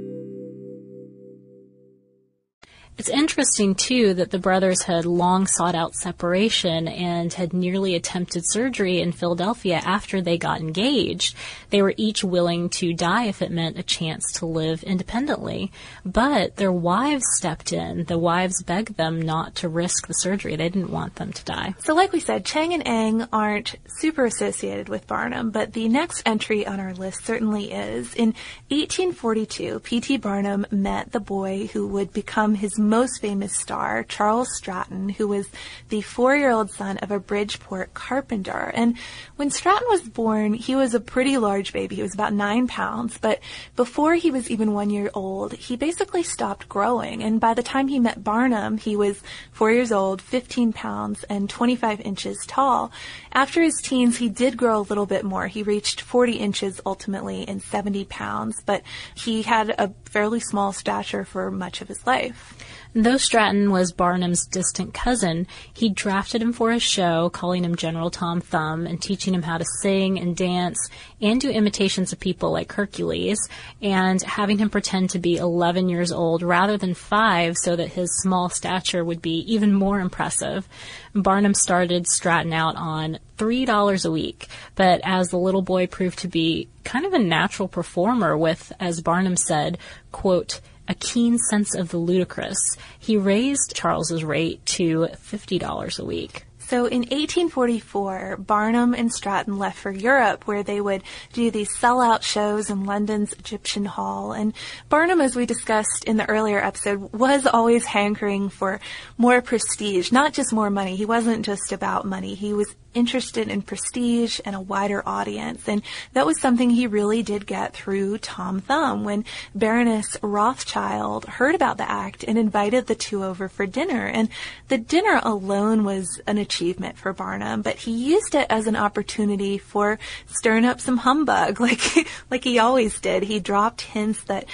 It's 3.01 3.09
interesting, 3.09 3.73
too, 3.73 4.13
that 4.13 4.29
the 4.29 4.37
brothers 4.37 4.83
had 4.83 5.07
long 5.07 5.47
sought 5.47 5.73
out 5.73 5.95
separation 5.95 6.87
and 6.87 7.33
had 7.33 7.51
nearly 7.51 7.95
attempted 7.95 8.43
surgery 8.45 9.01
in 9.01 9.11
Philadelphia 9.11 9.81
after 9.83 10.21
they 10.21 10.37
got 10.37 10.59
engaged. 10.59 11.35
They 11.71 11.81
were 11.81 11.95
each 11.97 12.23
willing 12.23 12.69
to 12.69 12.93
die 12.93 13.23
if 13.23 13.41
it 13.41 13.49
meant 13.49 13.79
a 13.79 13.81
chance 13.81 14.31
to 14.33 14.45
live 14.45 14.83
independently. 14.83 15.71
But 16.05 16.57
their 16.57 16.71
wives 16.71 17.23
stepped 17.37 17.73
in. 17.73 18.03
The 18.03 18.19
wives 18.19 18.61
begged 18.61 18.97
them 18.97 19.19
not 19.19 19.55
to 19.55 19.67
risk 19.67 20.05
the 20.05 20.13
surgery. 20.13 20.55
They 20.55 20.69
didn't 20.69 20.91
want 20.91 21.15
them 21.15 21.33
to 21.33 21.43
die. 21.43 21.73
So, 21.79 21.95
like 21.95 22.13
we 22.13 22.19
said, 22.19 22.45
Chang 22.45 22.71
and 22.71 22.83
Eng 22.85 23.23
aren't 23.33 23.77
super 23.87 24.25
associated 24.25 24.89
with 24.89 25.07
Barnum, 25.07 25.49
but 25.49 25.73
the 25.73 25.89
next 25.89 26.21
entry 26.27 26.67
on 26.67 26.79
our 26.79 26.93
list 26.93 27.25
certainly 27.25 27.71
is. 27.71 28.13
In 28.13 28.35
1842, 28.69 29.79
P.T. 29.79 30.17
Barnum 30.17 30.67
met 30.69 31.11
the 31.11 31.19
boy 31.19 31.65
who 31.73 31.87
would 31.87 32.13
become 32.13 32.53
his 32.53 32.77
most 32.91 33.21
famous 33.21 33.55
star, 33.55 34.03
Charles 34.03 34.49
Stratton, 34.57 35.07
who 35.07 35.29
was 35.29 35.47
the 35.87 36.01
four-year-old 36.01 36.71
son 36.71 36.97
of 36.97 37.09
a 37.09 37.21
Bridgeport 37.21 37.93
carpenter. 37.93 38.69
And 38.73 38.97
when 39.37 39.49
Stratton 39.49 39.87
was 39.89 40.01
born, 40.01 40.53
he 40.53 40.75
was 40.75 40.93
a 40.93 40.99
pretty 40.99 41.37
large 41.37 41.71
baby. 41.71 41.95
He 41.95 42.01
was 42.01 42.13
about 42.13 42.33
nine 42.33 42.67
pounds, 42.67 43.17
but 43.17 43.39
before 43.77 44.15
he 44.15 44.29
was 44.29 44.51
even 44.51 44.73
one 44.73 44.89
year 44.89 45.09
old, 45.13 45.53
he 45.53 45.77
basically 45.77 46.21
stopped 46.21 46.67
growing. 46.67 47.23
And 47.23 47.39
by 47.39 47.53
the 47.53 47.63
time 47.63 47.87
he 47.87 47.97
met 47.97 48.25
Barnum, 48.25 48.77
he 48.77 48.97
was 48.97 49.23
four 49.53 49.71
years 49.71 49.93
old, 49.93 50.21
15 50.21 50.73
pounds, 50.73 51.23
and 51.29 51.49
25 51.49 52.01
inches 52.01 52.43
tall. 52.45 52.91
After 53.31 53.61
his 53.61 53.79
teens, 53.81 54.17
he 54.17 54.27
did 54.27 54.57
grow 54.57 54.79
a 54.79 54.89
little 54.89 55.05
bit 55.05 55.23
more. 55.23 55.47
He 55.47 55.63
reached 55.63 56.01
40 56.01 56.33
inches 56.33 56.81
ultimately 56.85 57.47
and 57.47 57.63
70 57.63 58.03
pounds, 58.05 58.61
but 58.65 58.83
he 59.15 59.43
had 59.43 59.69
a 59.69 59.93
fairly 60.03 60.41
small 60.41 60.73
stature 60.73 61.23
for 61.23 61.49
much 61.49 61.79
of 61.79 61.87
his 61.87 62.05
life. 62.05 62.57
Though 62.93 63.15
Stratton 63.15 63.71
was 63.71 63.93
Barnum's 63.93 64.45
distant 64.45 64.93
cousin, 64.93 65.47
he 65.73 65.87
drafted 65.87 66.41
him 66.41 66.51
for 66.51 66.71
a 66.71 66.79
show, 66.79 67.29
calling 67.29 67.63
him 67.63 67.77
General 67.77 68.09
Tom 68.09 68.41
Thumb 68.41 68.85
and 68.85 69.01
teaching 69.01 69.33
him 69.33 69.43
how 69.43 69.57
to 69.57 69.65
sing 69.79 70.19
and 70.19 70.35
dance 70.35 70.77
and 71.21 71.39
do 71.39 71.49
imitations 71.49 72.11
of 72.11 72.19
people 72.19 72.51
like 72.51 72.73
Hercules, 72.73 73.39
and 73.81 74.21
having 74.21 74.57
him 74.57 74.69
pretend 74.69 75.09
to 75.11 75.19
be 75.19 75.37
11 75.37 75.87
years 75.87 76.11
old 76.11 76.43
rather 76.43 76.77
than 76.77 76.93
five 76.93 77.55
so 77.55 77.77
that 77.77 77.93
his 77.93 78.21
small 78.21 78.49
stature 78.49 79.05
would 79.05 79.21
be 79.21 79.37
even 79.47 79.73
more 79.73 80.01
impressive. 80.01 80.67
Barnum 81.15 81.53
started 81.53 82.07
Stratton 82.07 82.51
out 82.51 82.75
on 82.75 83.19
$3 83.37 84.05
a 84.05 84.11
week, 84.11 84.47
but 84.75 84.99
as 85.05 85.29
the 85.29 85.37
little 85.37 85.61
boy 85.61 85.87
proved 85.87 86.19
to 86.19 86.27
be 86.27 86.67
kind 86.83 87.05
of 87.05 87.13
a 87.13 87.19
natural 87.19 87.69
performer 87.69 88.37
with, 88.37 88.73
as 88.81 88.99
Barnum 88.99 89.37
said, 89.37 89.77
quote, 90.11 90.59
a 90.91 90.95
keen 90.95 91.37
sense 91.37 91.73
of 91.73 91.89
the 91.89 91.97
ludicrous, 91.97 92.59
he 92.99 93.15
raised 93.15 93.73
Charles's 93.73 94.25
rate 94.25 94.63
to 94.65 95.07
$50 95.13 95.99
a 95.99 96.05
week. 96.05 96.45
So 96.59 96.85
in 96.85 96.99
1844, 96.99 98.37
Barnum 98.37 98.93
and 98.93 99.11
Stratton 99.11 99.57
left 99.57 99.77
for 99.77 99.91
Europe 99.91 100.47
where 100.47 100.63
they 100.63 100.79
would 100.79 101.03
do 101.33 101.49
these 101.49 101.69
sellout 101.77 102.23
shows 102.23 102.69
in 102.69 102.85
London's 102.85 103.33
Egyptian 103.33 103.85
Hall. 103.85 104.33
And 104.33 104.53
Barnum, 104.89 105.21
as 105.21 105.35
we 105.35 105.45
discussed 105.45 106.03
in 106.05 106.17
the 106.17 106.29
earlier 106.29 106.63
episode, 106.63 107.11
was 107.13 107.45
always 107.45 107.85
hankering 107.85 108.49
for 108.49 108.79
more 109.17 109.41
prestige, 109.41 110.11
not 110.11 110.33
just 110.33 110.53
more 110.53 110.69
money. 110.69 110.95
He 110.95 111.05
wasn't 111.05 111.45
just 111.45 111.71
about 111.71 112.05
money. 112.05 112.35
He 112.35 112.53
was 112.53 112.73
interested 112.93 113.47
in 113.47 113.61
prestige 113.61 114.39
and 114.45 114.55
a 114.55 114.59
wider 114.59 115.01
audience. 115.05 115.67
And 115.67 115.81
that 116.13 116.25
was 116.25 116.39
something 116.39 116.69
he 116.69 116.87
really 116.87 117.23
did 117.23 117.45
get 117.45 117.73
through 117.73 118.19
Tom 118.19 118.59
Thumb 118.61 119.03
when 119.03 119.25
Baroness 119.55 120.17
Rothschild 120.21 121.25
heard 121.25 121.55
about 121.55 121.77
the 121.77 121.89
act 121.89 122.23
and 122.27 122.37
invited 122.37 122.87
the 122.87 122.95
two 122.95 123.23
over 123.23 123.47
for 123.47 123.65
dinner. 123.65 124.05
And 124.05 124.29
the 124.67 124.77
dinner 124.77 125.19
alone 125.23 125.83
was 125.83 126.21
an 126.27 126.37
achievement 126.37 126.97
for 126.97 127.13
Barnum, 127.13 127.61
but 127.61 127.77
he 127.77 127.91
used 127.91 128.35
it 128.35 128.47
as 128.49 128.67
an 128.67 128.75
opportunity 128.75 129.57
for 129.57 129.99
stirring 130.27 130.65
up 130.65 130.81
some 130.81 130.97
humbug 130.97 131.59
like, 131.59 132.07
like 132.29 132.43
he 132.43 132.59
always 132.59 132.99
did. 132.99 133.23
He 133.23 133.39
dropped 133.39 133.81
hints 133.81 134.23
that 134.23 134.45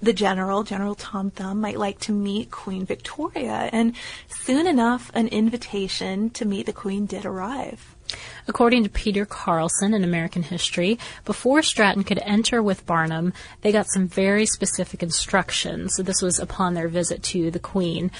the 0.00 0.12
general, 0.12 0.62
General 0.62 0.94
Tom 0.94 1.30
Thumb, 1.30 1.60
might 1.60 1.78
like 1.78 1.98
to 2.00 2.12
meet 2.12 2.50
Queen 2.50 2.86
Victoria. 2.86 3.68
And 3.72 3.94
soon 4.28 4.66
enough, 4.66 5.10
an 5.14 5.28
invitation 5.28 6.30
to 6.30 6.44
meet 6.44 6.66
the 6.66 6.72
Queen 6.72 7.06
did 7.06 7.24
arrive. 7.24 7.94
According 8.46 8.84
to 8.84 8.90
Peter 8.90 9.24
Carlson 9.24 9.94
in 9.94 10.04
American 10.04 10.42
History, 10.42 10.98
before 11.24 11.62
Stratton 11.62 12.04
could 12.04 12.20
enter 12.24 12.62
with 12.62 12.84
Barnum, 12.84 13.32
they 13.62 13.72
got 13.72 13.86
some 13.88 14.08
very 14.08 14.46
specific 14.46 15.02
instructions. 15.02 15.94
So 15.96 16.02
this 16.02 16.20
was 16.20 16.38
upon 16.38 16.74
their 16.74 16.88
visit 16.88 17.22
to 17.24 17.50
the 17.50 17.58
Queen 17.58 18.10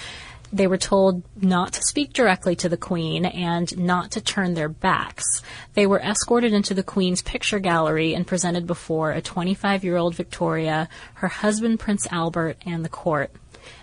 They 0.52 0.66
were 0.66 0.78
told 0.78 1.22
not 1.40 1.72
to 1.72 1.82
speak 1.82 2.12
directly 2.12 2.54
to 2.56 2.68
the 2.68 2.76
Queen 2.76 3.24
and 3.24 3.76
not 3.78 4.10
to 4.12 4.20
turn 4.20 4.52
their 4.52 4.68
backs. 4.68 5.40
They 5.72 5.86
were 5.86 6.00
escorted 6.00 6.52
into 6.52 6.74
the 6.74 6.82
Queen's 6.82 7.22
picture 7.22 7.58
gallery 7.58 8.14
and 8.14 8.26
presented 8.26 8.66
before 8.66 9.12
a 9.12 9.22
25 9.22 9.82
year 9.82 9.96
old 9.96 10.14
Victoria, 10.14 10.88
her 11.14 11.28
husband 11.28 11.80
Prince 11.80 12.06
Albert, 12.10 12.58
and 12.66 12.84
the 12.84 12.90
court 12.90 13.30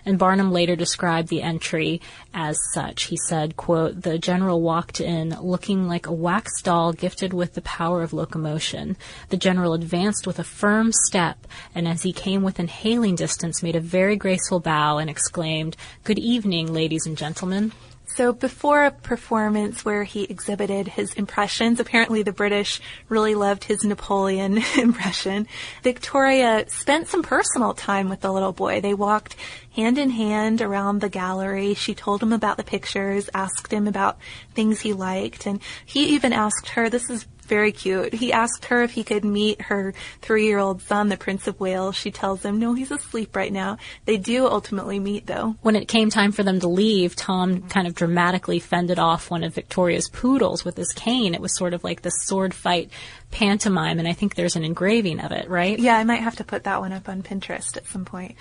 and 0.04 0.18
Barnum 0.18 0.52
later 0.52 0.76
described 0.76 1.28
the 1.28 1.42
entry 1.42 2.00
as 2.34 2.58
such. 2.72 3.04
He 3.04 3.18
said, 3.28 3.56
quote, 3.56 4.02
the 4.02 4.18
general 4.18 4.60
walked 4.60 5.00
in 5.00 5.30
looking 5.40 5.88
like 5.88 6.06
a 6.06 6.12
wax 6.12 6.62
doll 6.62 6.92
gifted 6.92 7.32
with 7.32 7.54
the 7.54 7.62
power 7.62 8.02
of 8.02 8.12
locomotion. 8.12 8.96
The 9.28 9.36
general 9.36 9.74
advanced 9.74 10.26
with 10.26 10.38
a 10.38 10.44
firm 10.44 10.92
step, 10.92 11.46
and 11.74 11.86
as 11.88 12.02
he 12.02 12.12
came 12.12 12.42
within 12.42 12.68
hailing 12.68 13.14
distance, 13.14 13.62
made 13.62 13.76
a 13.76 13.80
very 13.80 14.16
graceful 14.16 14.60
bow 14.60 14.98
and 14.98 15.10
exclaimed, 15.10 15.76
Good 16.04 16.18
evening, 16.18 16.72
ladies 16.72 17.06
and 17.06 17.16
gentlemen. 17.16 17.72
So 18.16 18.32
before 18.32 18.84
a 18.84 18.90
performance 18.90 19.84
where 19.84 20.04
he 20.04 20.24
exhibited 20.24 20.88
his 20.88 21.12
impressions, 21.14 21.78
apparently 21.78 22.22
the 22.22 22.32
British 22.32 22.80
really 23.08 23.34
loved 23.34 23.64
his 23.64 23.84
Napoleon 23.84 24.58
impression, 24.76 25.46
Victoria 25.82 26.64
spent 26.68 27.08
some 27.08 27.22
personal 27.22 27.72
time 27.72 28.08
with 28.08 28.20
the 28.20 28.32
little 28.32 28.52
boy. 28.52 28.80
They 28.80 28.94
walked 28.94 29.36
hand 29.74 29.96
in 29.96 30.10
hand 30.10 30.60
around 30.60 31.00
the 31.00 31.08
gallery. 31.08 31.74
She 31.74 31.94
told 31.94 32.22
him 32.22 32.32
about 32.32 32.56
the 32.56 32.64
pictures, 32.64 33.30
asked 33.32 33.72
him 33.72 33.86
about 33.86 34.18
things 34.54 34.80
he 34.80 34.92
liked, 34.92 35.46
and 35.46 35.60
he 35.86 36.06
even 36.14 36.32
asked 36.32 36.70
her, 36.70 36.90
this 36.90 37.08
is 37.10 37.26
very 37.50 37.72
cute. 37.72 38.14
He 38.14 38.32
asked 38.32 38.64
her 38.66 38.82
if 38.82 38.92
he 38.92 39.04
could 39.04 39.24
meet 39.24 39.60
her 39.60 39.92
three-year-old 40.22 40.80
son, 40.80 41.10
the 41.10 41.18
Prince 41.18 41.46
of 41.46 41.60
Wales. 41.60 41.96
She 41.96 42.10
tells 42.10 42.42
him, 42.42 42.58
no, 42.58 42.72
he's 42.72 42.90
asleep 42.90 43.36
right 43.36 43.52
now. 43.52 43.76
They 44.06 44.16
do 44.16 44.46
ultimately 44.46 44.98
meet, 44.98 45.26
though. 45.26 45.56
When 45.60 45.76
it 45.76 45.88
came 45.88 46.08
time 46.08 46.32
for 46.32 46.42
them 46.42 46.60
to 46.60 46.68
leave, 46.68 47.14
Tom 47.14 47.68
kind 47.68 47.86
of 47.86 47.94
dramatically 47.94 48.60
fended 48.60 48.98
off 48.98 49.30
one 49.30 49.44
of 49.44 49.54
Victoria's 49.54 50.08
poodles 50.08 50.64
with 50.64 50.78
his 50.78 50.92
cane. 50.94 51.34
It 51.34 51.42
was 51.42 51.54
sort 51.54 51.74
of 51.74 51.84
like 51.84 52.00
the 52.00 52.10
sword 52.10 52.54
fight 52.54 52.90
pantomime, 53.30 53.98
and 53.98 54.08
I 54.08 54.12
think 54.12 54.34
there's 54.34 54.56
an 54.56 54.64
engraving 54.64 55.20
of 55.20 55.32
it, 55.32 55.48
right? 55.48 55.78
Yeah, 55.78 55.96
I 55.96 56.04
might 56.04 56.20
have 56.20 56.36
to 56.36 56.44
put 56.44 56.64
that 56.64 56.80
one 56.80 56.92
up 56.92 57.08
on 57.08 57.22
Pinterest 57.22 57.76
at 57.76 57.86
some 57.86 58.04
point. 58.04 58.36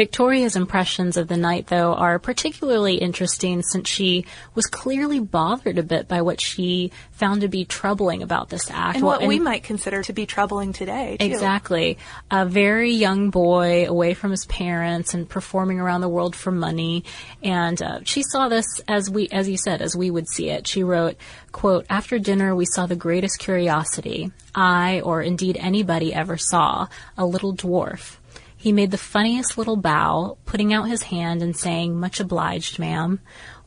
Victoria's 0.00 0.56
impressions 0.56 1.18
of 1.18 1.28
the 1.28 1.36
night, 1.36 1.66
though, 1.66 1.92
are 1.92 2.18
particularly 2.18 2.94
interesting 2.94 3.60
since 3.60 3.86
she 3.86 4.24
was 4.54 4.64
clearly 4.64 5.20
bothered 5.20 5.76
a 5.76 5.82
bit 5.82 6.08
by 6.08 6.22
what 6.22 6.40
she 6.40 6.90
found 7.12 7.42
to 7.42 7.48
be 7.48 7.66
troubling 7.66 8.22
about 8.22 8.48
this 8.48 8.70
act. 8.70 8.96
And 8.96 9.04
what 9.04 9.20
and 9.20 9.28
we 9.28 9.38
might 9.38 9.62
consider 9.62 10.02
to 10.04 10.14
be 10.14 10.24
troubling 10.24 10.72
today. 10.72 11.18
Too. 11.18 11.26
Exactly. 11.26 11.98
A 12.30 12.46
very 12.46 12.92
young 12.92 13.28
boy 13.28 13.84
away 13.86 14.14
from 14.14 14.30
his 14.30 14.46
parents 14.46 15.12
and 15.12 15.28
performing 15.28 15.78
around 15.78 16.00
the 16.00 16.08
world 16.08 16.34
for 16.34 16.50
money. 16.50 17.04
And 17.42 17.82
uh, 17.82 18.00
she 18.04 18.22
saw 18.22 18.48
this 18.48 18.64
as 18.88 19.10
we, 19.10 19.28
as 19.28 19.50
you 19.50 19.58
said, 19.58 19.82
as 19.82 19.94
we 19.94 20.10
would 20.10 20.30
see 20.30 20.48
it. 20.48 20.66
She 20.66 20.82
wrote, 20.82 21.16
quote, 21.52 21.84
after 21.90 22.18
dinner 22.18 22.56
we 22.56 22.64
saw 22.64 22.86
the 22.86 22.96
greatest 22.96 23.38
curiosity 23.38 24.32
I, 24.54 25.02
or 25.02 25.20
indeed 25.20 25.58
anybody 25.60 26.14
ever 26.14 26.38
saw, 26.38 26.86
a 27.18 27.26
little 27.26 27.54
dwarf 27.54 28.16
he 28.60 28.72
made 28.72 28.90
the 28.90 28.98
funniest 28.98 29.56
little 29.56 29.76
bow, 29.76 30.36
putting 30.44 30.70
out 30.70 30.82
his 30.82 31.04
hand 31.04 31.42
and 31.42 31.56
saying, 31.56 31.98
Much 31.98 32.20
obliged, 32.20 32.78
ma'am. 32.78 33.18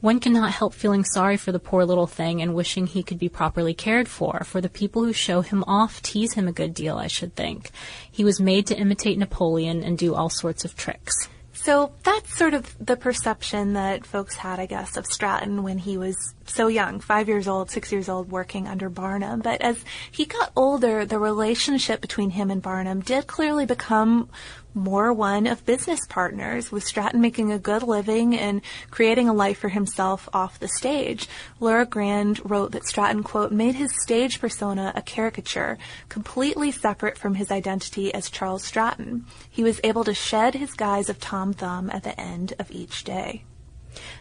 One 0.02 0.20
cannot 0.20 0.52
help 0.52 0.76
feeling 0.76 1.04
sorry 1.04 1.36
for 1.36 1.52
the 1.52 1.58
poor 1.58 1.84
little 1.84 2.06
thing 2.06 2.44
and 2.44 2.54
wishing 2.54 2.86
he 2.86 3.02
could 3.02 3.18
be 3.18 3.28
properly 3.28 3.74
cared 3.74 4.08
for, 4.08 4.44
for 4.44 4.62
the 4.62 4.70
people 4.70 5.04
who 5.04 5.12
show 5.12 5.42
him 5.42 5.64
off 5.66 6.00
tease 6.04 6.34
him 6.34 6.48
a 6.48 6.52
good 6.52 6.76
deal, 6.76 6.98
I 6.98 7.08
should 7.08 7.36
think. 7.36 7.72
He 8.12 8.24
was 8.24 8.40
made 8.40 8.68
to 8.68 8.78
imitate 8.78 9.18
Napoleon 9.18 9.84
and 9.84 9.98
do 9.98 10.14
all 10.14 10.30
sorts 10.30 10.64
of 10.64 10.76
tricks. 10.76 11.28
So 11.54 11.94
that's 12.04 12.38
sort 12.38 12.54
of 12.54 12.76
the 12.80 12.96
perception 12.96 13.74
that 13.74 14.06
folks 14.06 14.36
had, 14.36 14.60
I 14.60 14.68
guess, 14.68 14.96
of 14.96 15.08
Stratton 15.08 15.64
when 15.64 15.80
he 15.80 15.98
was 15.98 16.36
so 16.46 16.68
young, 16.68 17.00
five 17.00 17.28
years 17.28 17.48
old, 17.48 17.72
six 17.72 17.92
years 17.92 18.10
old, 18.10 18.32
working 18.32 18.68
under 18.68 18.90
Barnum. 18.90 19.42
But 19.42 19.62
as 19.62 19.84
he 20.12 20.26
got 20.26 20.52
older, 20.56 21.06
the 21.06 21.20
relationship 21.20 22.02
between 22.02 22.32
him 22.32 22.52
and 22.52 22.62
Barnum 22.62 23.02
did 23.02 23.28
clearly 23.28 23.66
become 23.66 24.30
more 24.74 25.14
one 25.14 25.46
of 25.46 25.66
business 25.66 26.00
partners, 26.10 26.72
with 26.72 26.84
Stratton 26.84 27.22
making 27.22 27.52
a 27.52 27.60
good 27.60 27.84
living 27.84 28.36
and 28.36 28.62
creating 28.90 29.30
a 29.30 29.34
life 29.34 29.60
for 29.60 29.70
himself 29.70 30.28
off 30.34 30.60
the 30.60 30.68
stage. 30.68 31.28
Laura 31.60 31.86
Grand 31.86 32.42
wrote 32.50 32.72
that 32.72 32.88
Stratton, 32.88 33.24
quote, 33.24 33.52
made 33.52 33.76
his 33.76 33.92
stage 34.02 34.40
persona 34.40 34.92
a 34.96 35.02
caricature, 35.02 35.78
completely 36.10 36.72
separate 36.72 37.18
from 37.18 37.36
his 37.36 37.52
identity 37.52 38.14
as 38.14 38.30
Charles 38.30 38.64
Stratton. 38.64 39.26
He 39.50 39.64
was 39.64 39.80
able 39.84 40.04
to 40.06 40.14
shed 40.14 40.56
his 40.56 40.74
guise 40.74 41.10
of 41.10 41.20
Tom 41.20 41.54
Thumb 41.54 41.90
at 41.92 42.04
the 42.04 42.20
end 42.20 42.54
of 42.58 42.72
each 42.72 43.04
day. 43.04 43.44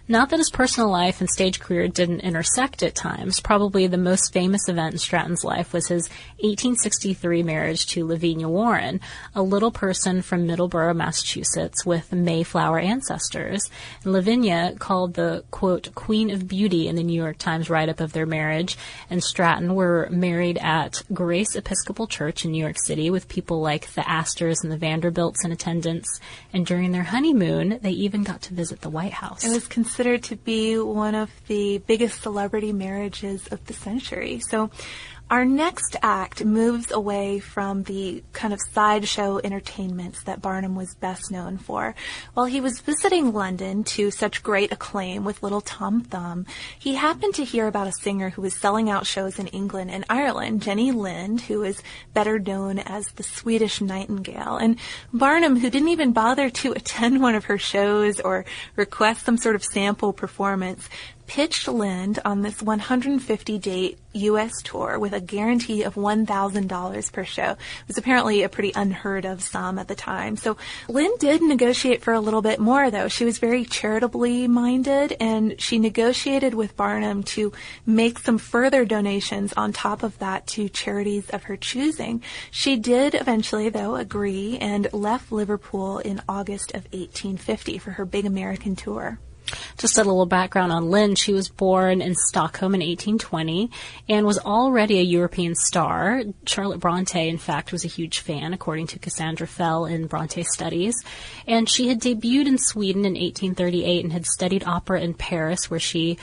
Not 0.08 0.30
that 0.30 0.38
his 0.38 0.50
personal 0.50 0.90
life 0.90 1.20
and 1.20 1.30
stage 1.30 1.60
career 1.60 1.88
didn't 1.88 2.20
intersect 2.20 2.82
at 2.82 2.94
times. 2.94 3.40
Probably 3.40 3.86
the 3.86 3.96
most 3.96 4.32
famous 4.32 4.68
event 4.68 4.94
in 4.94 4.98
Stratton's 4.98 5.44
life 5.44 5.72
was 5.72 5.88
his 5.88 6.08
1863 6.40 7.42
marriage 7.42 7.86
to 7.86 8.06
Lavinia 8.06 8.48
Warren, 8.48 9.00
a 9.34 9.42
little 9.42 9.70
person 9.70 10.20
from 10.20 10.46
Middleborough, 10.46 10.96
Massachusetts, 10.96 11.86
with 11.86 12.12
Mayflower 12.12 12.78
ancestors. 12.78 13.70
And 14.02 14.12
Lavinia 14.12 14.74
called 14.78 15.14
the, 15.14 15.44
quote, 15.50 15.94
Queen 15.94 16.30
of 16.30 16.48
Beauty 16.48 16.88
in 16.88 16.96
the 16.96 17.02
New 17.02 17.20
York 17.20 17.38
Times 17.38 17.70
write-up 17.70 18.00
of 18.00 18.12
their 18.12 18.26
marriage, 18.26 18.76
and 19.08 19.22
Stratton 19.22 19.74
were 19.74 20.08
married 20.10 20.58
at 20.58 21.02
Grace 21.12 21.54
Episcopal 21.54 22.06
Church 22.06 22.44
in 22.44 22.52
New 22.52 22.62
York 22.62 22.76
City 22.78 23.08
with 23.08 23.28
people 23.28 23.60
like 23.60 23.92
the 23.94 24.08
Astors 24.08 24.62
and 24.62 24.72
the 24.72 24.76
Vanderbilts 24.76 25.44
in 25.44 25.52
attendance. 25.52 26.20
And 26.52 26.66
during 26.66 26.92
their 26.92 27.04
honeymoon, 27.04 27.78
they 27.82 27.92
even 27.92 28.24
got 28.24 28.42
to 28.42 28.54
visit 28.54 28.80
the 28.80 28.90
White 28.90 29.14
House. 29.14 29.44
It 29.44 29.52
was 29.52 29.68
considered 29.92 30.22
to 30.22 30.36
be 30.36 30.78
one 30.78 31.14
of 31.14 31.30
the 31.48 31.76
biggest 31.86 32.22
celebrity 32.22 32.72
marriages 32.72 33.46
of 33.48 33.62
the 33.66 33.74
century. 33.74 34.40
So 34.40 34.70
our 35.32 35.46
next 35.46 35.96
act 36.02 36.44
moves 36.44 36.92
away 36.92 37.38
from 37.38 37.84
the 37.84 38.22
kind 38.34 38.52
of 38.52 38.60
sideshow 38.72 39.40
entertainments 39.42 40.24
that 40.24 40.42
Barnum 40.42 40.74
was 40.74 40.94
best 40.96 41.30
known 41.30 41.56
for. 41.56 41.94
While 42.34 42.44
he 42.44 42.60
was 42.60 42.80
visiting 42.80 43.32
London 43.32 43.82
to 43.84 44.10
such 44.10 44.42
great 44.42 44.70
acclaim 44.70 45.24
with 45.24 45.42
Little 45.42 45.62
Tom 45.62 46.02
Thumb, 46.02 46.44
he 46.78 46.96
happened 46.96 47.34
to 47.36 47.46
hear 47.46 47.66
about 47.66 47.86
a 47.86 47.92
singer 47.92 48.28
who 48.28 48.42
was 48.42 48.54
selling 48.54 48.90
out 48.90 49.06
shows 49.06 49.38
in 49.38 49.46
England 49.46 49.90
and 49.90 50.04
Ireland, 50.10 50.60
Jenny 50.60 50.92
Lind, 50.92 51.40
who 51.40 51.62
is 51.62 51.82
better 52.12 52.38
known 52.38 52.78
as 52.78 53.06
the 53.12 53.22
Swedish 53.22 53.80
Nightingale. 53.80 54.58
And 54.58 54.78
Barnum, 55.14 55.58
who 55.58 55.70
didn't 55.70 55.88
even 55.88 56.12
bother 56.12 56.50
to 56.50 56.72
attend 56.76 57.22
one 57.22 57.34
of 57.34 57.46
her 57.46 57.56
shows 57.56 58.20
or 58.20 58.44
request 58.76 59.24
some 59.24 59.38
sort 59.38 59.54
of 59.54 59.64
sample 59.64 60.12
performance, 60.12 60.90
pitched 61.32 61.66
Lind 61.66 62.18
on 62.26 62.42
this 62.42 62.60
150 62.60 63.58
date 63.58 63.98
U.S. 64.12 64.52
tour 64.62 64.98
with 64.98 65.14
a 65.14 65.20
guarantee 65.22 65.82
of 65.82 65.94
$1,000 65.94 67.12
per 67.12 67.24
show. 67.24 67.52
It 67.52 67.88
was 67.88 67.96
apparently 67.96 68.42
a 68.42 68.50
pretty 68.50 68.70
unheard 68.76 69.24
of 69.24 69.42
sum 69.42 69.78
at 69.78 69.88
the 69.88 69.94
time. 69.94 70.36
So 70.36 70.58
Lind 70.90 71.18
did 71.20 71.40
negotiate 71.40 72.02
for 72.02 72.12
a 72.12 72.20
little 72.20 72.42
bit 72.42 72.60
more 72.60 72.90
though. 72.90 73.08
She 73.08 73.24
was 73.24 73.38
very 73.38 73.64
charitably 73.64 74.46
minded 74.46 75.16
and 75.20 75.58
she 75.58 75.78
negotiated 75.78 76.52
with 76.52 76.76
Barnum 76.76 77.22
to 77.22 77.50
make 77.86 78.18
some 78.18 78.36
further 78.36 78.84
donations 78.84 79.54
on 79.54 79.72
top 79.72 80.02
of 80.02 80.18
that 80.18 80.46
to 80.48 80.68
charities 80.68 81.30
of 81.30 81.44
her 81.44 81.56
choosing. 81.56 82.22
She 82.50 82.76
did 82.76 83.14
eventually 83.14 83.70
though 83.70 83.96
agree 83.96 84.58
and 84.58 84.86
left 84.92 85.32
Liverpool 85.32 85.98
in 85.98 86.20
August 86.28 86.72
of 86.74 86.84
1850 86.92 87.78
for 87.78 87.92
her 87.92 88.04
big 88.04 88.26
American 88.26 88.76
tour. 88.76 89.18
Just 89.78 89.98
a 89.98 90.04
little 90.04 90.26
background 90.26 90.72
on 90.72 90.90
Lind. 90.90 91.18
She 91.18 91.32
was 91.32 91.48
born 91.48 92.00
in 92.00 92.14
Stockholm 92.14 92.74
in 92.74 92.80
1820 92.80 93.70
and 94.08 94.26
was 94.26 94.38
already 94.38 94.98
a 94.98 95.02
European 95.02 95.54
star. 95.54 96.22
Charlotte 96.46 96.80
Bronte, 96.80 97.28
in 97.28 97.38
fact, 97.38 97.72
was 97.72 97.84
a 97.84 97.88
huge 97.88 98.20
fan, 98.20 98.52
according 98.52 98.86
to 98.88 98.98
Cassandra 98.98 99.46
Fell 99.46 99.86
in 99.86 100.06
Bronte 100.06 100.42
Studies. 100.44 100.94
And 101.46 101.68
she 101.68 101.88
had 101.88 102.00
debuted 102.00 102.46
in 102.46 102.58
Sweden 102.58 103.04
in 103.04 103.14
1838 103.14 104.04
and 104.04 104.12
had 104.12 104.26
studied 104.26 104.64
opera 104.64 105.00
in 105.00 105.14
Paris, 105.14 105.70
where 105.70 105.80
she 105.80 106.18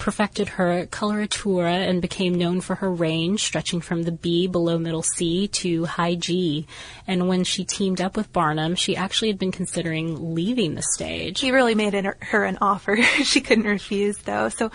perfected 0.00 0.48
her 0.48 0.86
coloratura 0.86 1.88
and 1.88 2.02
became 2.02 2.34
known 2.34 2.60
for 2.60 2.76
her 2.76 2.90
range, 2.90 3.44
stretching 3.44 3.80
from 3.80 4.02
the 4.02 4.10
B 4.10 4.48
below 4.48 4.78
middle 4.78 5.02
C 5.02 5.46
to 5.48 5.84
high 5.84 6.16
G. 6.16 6.66
And 7.06 7.28
when 7.28 7.44
she 7.44 7.64
teamed 7.64 8.00
up 8.00 8.16
with 8.16 8.32
Barnum, 8.32 8.74
she 8.74 8.96
actually 8.96 9.28
had 9.28 9.38
been 9.38 9.52
considering 9.52 10.34
leaving 10.34 10.74
the 10.74 10.82
stage. 10.82 11.40
He 11.40 11.52
really 11.52 11.74
made 11.74 11.94
it, 11.94 12.06
her 12.20 12.44
an 12.44 12.58
offer 12.60 12.96
she 13.22 13.40
couldn't 13.40 13.64
refuse, 13.64 14.18
though. 14.18 14.48
So 14.48 14.70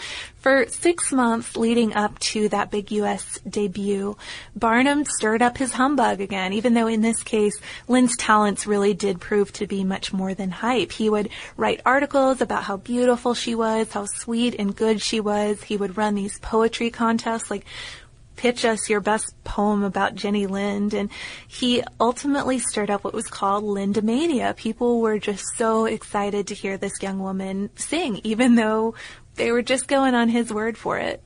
for 0.45 0.67
six 0.67 1.11
months 1.11 1.57
leading 1.57 1.95
up 1.95 2.19
to 2.19 2.47
that 2.49 2.69
big 2.69 2.91
U.S. 2.91 3.39
debut, 3.49 4.15
Barnum 4.55 5.03
stirred 5.03 5.41
up 5.41 5.57
his 5.57 5.73
humbug 5.73 6.21
again, 6.21 6.53
even 6.53 6.75
though 6.75 6.85
in 6.85 7.01
this 7.01 7.23
case, 7.23 7.59
Lind's 7.87 8.15
talents 8.15 8.67
really 8.67 8.93
did 8.93 9.19
prove 9.19 9.51
to 9.53 9.65
be 9.65 9.83
much 9.83 10.13
more 10.13 10.35
than 10.35 10.51
hype. 10.51 10.91
He 10.91 11.09
would 11.09 11.29
write 11.57 11.81
articles 11.83 12.41
about 12.41 12.63
how 12.63 12.77
beautiful 12.77 13.33
she 13.33 13.55
was, 13.55 13.91
how 13.91 14.05
sweet 14.05 14.55
and 14.59 14.75
good 14.75 15.01
she 15.01 15.14
was. 15.19 15.63
He 15.63 15.77
would 15.77 15.97
run 15.97 16.15
these 16.15 16.39
poetry 16.39 16.89
contests 16.89 17.49
like 17.49 17.65
pitch 18.35 18.65
us 18.65 18.89
your 18.89 18.99
best 18.99 19.33
poem 19.43 19.83
about 19.83 20.15
Jenny 20.15 20.47
Lind. 20.47 20.93
And 20.93 21.09
he 21.47 21.83
ultimately 21.99 22.59
stirred 22.59 22.89
up 22.89 23.03
what 23.03 23.13
was 23.13 23.27
called 23.27 23.63
Lindomania. 23.63 24.55
People 24.55 25.01
were 25.01 25.19
just 25.19 25.43
so 25.55 25.85
excited 25.85 26.47
to 26.47 26.53
hear 26.53 26.77
this 26.77 27.01
young 27.01 27.19
woman 27.19 27.69
sing, 27.75 28.21
even 28.23 28.55
though 28.55 28.95
they 29.35 29.51
were 29.51 29.61
just 29.61 29.87
going 29.87 30.15
on 30.15 30.29
his 30.29 30.51
word 30.51 30.77
for 30.77 30.97
it. 30.97 31.21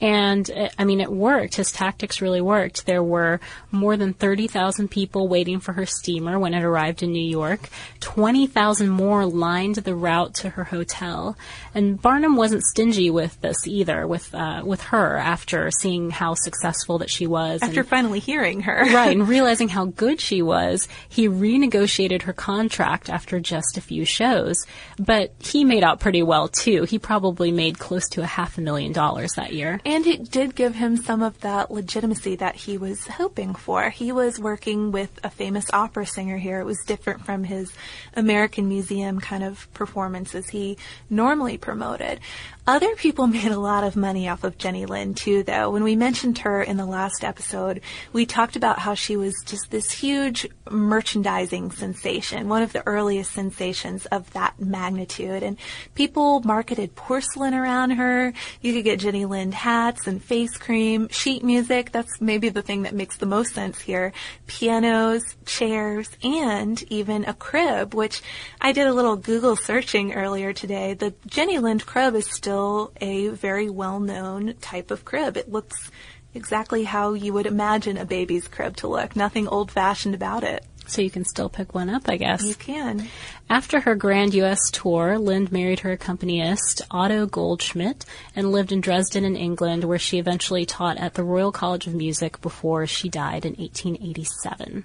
And 0.00 0.50
uh, 0.50 0.68
I 0.76 0.84
mean, 0.84 1.00
it 1.00 1.12
worked. 1.12 1.54
His 1.54 1.70
tactics 1.70 2.20
really 2.20 2.40
worked. 2.40 2.86
There 2.86 3.04
were 3.04 3.38
more 3.70 3.96
than 3.96 4.14
30,000 4.14 4.88
people 4.88 5.28
waiting 5.28 5.60
for 5.60 5.74
her 5.74 5.86
steamer 5.86 6.40
when 6.40 6.54
it 6.54 6.64
arrived 6.64 7.04
in 7.04 7.12
New 7.12 7.22
York. 7.22 7.68
20,000 8.00 8.88
more 8.88 9.24
lined 9.24 9.76
the 9.76 9.94
route 9.94 10.34
to 10.34 10.50
her 10.50 10.64
hotel. 10.64 11.36
And 11.74 12.00
Barnum 12.00 12.36
wasn't 12.36 12.64
stingy 12.64 13.10
with 13.10 13.40
this 13.40 13.66
either, 13.66 14.06
with, 14.06 14.34
uh, 14.34 14.62
with 14.64 14.82
her 14.82 15.16
after 15.16 15.70
seeing 15.70 16.10
how 16.10 16.34
successful 16.34 16.98
that 16.98 17.10
she 17.10 17.26
was. 17.26 17.62
After 17.62 17.80
and, 17.80 17.88
finally 17.88 18.18
hearing 18.20 18.60
her. 18.62 18.84
right, 18.92 19.16
and 19.16 19.28
realizing 19.28 19.68
how 19.68 19.86
good 19.86 20.20
she 20.20 20.42
was, 20.42 20.88
he 21.08 21.28
renegotiated 21.28 22.22
her 22.22 22.32
contract 22.32 23.08
after 23.08 23.40
just 23.40 23.78
a 23.78 23.80
few 23.80 24.04
shows. 24.04 24.66
But 24.98 25.32
he 25.38 25.64
made 25.64 25.82
out 25.82 26.00
pretty 26.00 26.22
well 26.22 26.48
too. 26.48 26.84
He 26.84 26.98
probably 26.98 27.52
made 27.52 27.78
close 27.78 28.08
to 28.10 28.22
a 28.22 28.26
half 28.26 28.58
a 28.58 28.60
million 28.60 28.92
dollars 28.92 29.32
that 29.36 29.52
year. 29.52 29.80
And 29.84 30.06
it 30.06 30.30
did 30.30 30.54
give 30.54 30.74
him 30.74 30.96
some 30.96 31.22
of 31.22 31.40
that 31.40 31.70
legitimacy 31.70 32.36
that 32.36 32.56
he 32.56 32.76
was 32.76 33.06
hoping 33.06 33.54
for. 33.54 33.88
He 33.90 34.12
was 34.12 34.38
working 34.38 34.92
with 34.92 35.10
a 35.24 35.30
famous 35.30 35.66
opera 35.72 36.06
singer 36.06 36.36
here. 36.36 36.60
It 36.60 36.66
was 36.66 36.78
different 36.86 37.24
from 37.24 37.44
his 37.44 37.72
American 38.14 38.68
Museum 38.68 39.20
kind 39.20 39.42
of 39.42 39.72
performances 39.72 40.48
he 40.48 40.76
normally 41.08 41.58
promoted. 41.62 42.20
Other 42.64 42.94
people 42.94 43.26
made 43.32 43.50
a 43.50 43.58
lot 43.58 43.82
of 43.82 43.96
money 43.96 44.28
off 44.28 44.44
of 44.44 44.56
Jenny 44.56 44.86
Lind 44.86 45.16
too, 45.16 45.42
though. 45.42 45.70
When 45.70 45.82
we 45.82 45.96
mentioned 45.96 46.38
her 46.38 46.62
in 46.62 46.76
the 46.76 46.86
last 46.86 47.24
episode, 47.24 47.80
we 48.12 48.24
talked 48.24 48.54
about 48.54 48.78
how 48.78 48.94
she 48.94 49.16
was 49.16 49.34
just 49.44 49.70
this 49.70 49.90
huge 49.90 50.48
merchandising 50.70 51.72
sensation, 51.72 52.48
one 52.48 52.62
of 52.62 52.72
the 52.72 52.86
earliest 52.86 53.32
sensations 53.32 54.06
of 54.06 54.32
that 54.32 54.60
magnitude. 54.60 55.42
And 55.42 55.56
people 55.96 56.40
marketed 56.40 56.94
porcelain 56.94 57.52
around 57.52 57.90
her. 57.90 58.32
You 58.60 58.72
could 58.72 58.84
get 58.84 59.00
Jenny 59.00 59.24
Lind 59.24 59.54
hats 59.54 60.06
and 60.06 60.22
face 60.22 60.56
cream, 60.56 61.08
sheet 61.08 61.42
music. 61.42 61.90
That's 61.90 62.20
maybe 62.20 62.48
the 62.48 62.62
thing 62.62 62.82
that 62.82 62.94
makes 62.94 63.16
the 63.16 63.26
most 63.26 63.54
sense 63.54 63.80
here. 63.80 64.12
Pianos, 64.46 65.22
chairs, 65.46 66.08
and 66.22 66.80
even 66.92 67.24
a 67.24 67.34
crib, 67.34 67.92
which 67.92 68.22
I 68.60 68.70
did 68.70 68.86
a 68.86 68.94
little 68.94 69.16
Google 69.16 69.56
searching 69.56 70.12
earlier 70.12 70.52
today. 70.52 70.94
The 70.94 71.12
Jenny 71.26 71.58
Lind 71.58 71.84
crib 71.86 72.14
is 72.14 72.26
still 72.30 72.51
still 72.52 72.92
a 73.00 73.28
very 73.28 73.70
well-known 73.70 74.52
type 74.60 74.90
of 74.90 75.06
crib. 75.06 75.38
It 75.38 75.50
looks 75.50 75.90
exactly 76.34 76.84
how 76.84 77.14
you 77.14 77.32
would 77.32 77.46
imagine 77.46 77.96
a 77.96 78.04
baby's 78.04 78.46
crib 78.46 78.76
to 78.76 78.88
look. 78.88 79.16
Nothing 79.16 79.48
old-fashioned 79.48 80.14
about 80.14 80.44
it. 80.44 80.62
So 80.86 81.00
you 81.00 81.08
can 81.08 81.24
still 81.24 81.48
pick 81.48 81.74
one 81.74 81.88
up, 81.88 82.02
I 82.10 82.18
guess. 82.18 82.42
You 82.42 82.54
can. 82.54 83.08
After 83.48 83.80
her 83.80 83.94
grand 83.94 84.34
U.S. 84.34 84.58
tour, 84.70 85.18
Lind 85.18 85.50
married 85.50 85.80
her 85.80 85.92
accompanist, 85.92 86.82
Otto 86.90 87.24
Goldschmidt, 87.24 88.04
and 88.36 88.52
lived 88.52 88.70
in 88.70 88.82
Dresden 88.82 89.24
in 89.24 89.34
England, 89.34 89.84
where 89.84 89.98
she 89.98 90.18
eventually 90.18 90.66
taught 90.66 90.98
at 90.98 91.14
the 91.14 91.24
Royal 91.24 91.52
College 91.52 91.86
of 91.86 91.94
Music 91.94 92.38
before 92.42 92.86
she 92.86 93.08
died 93.08 93.46
in 93.46 93.54
1887. 93.54 94.84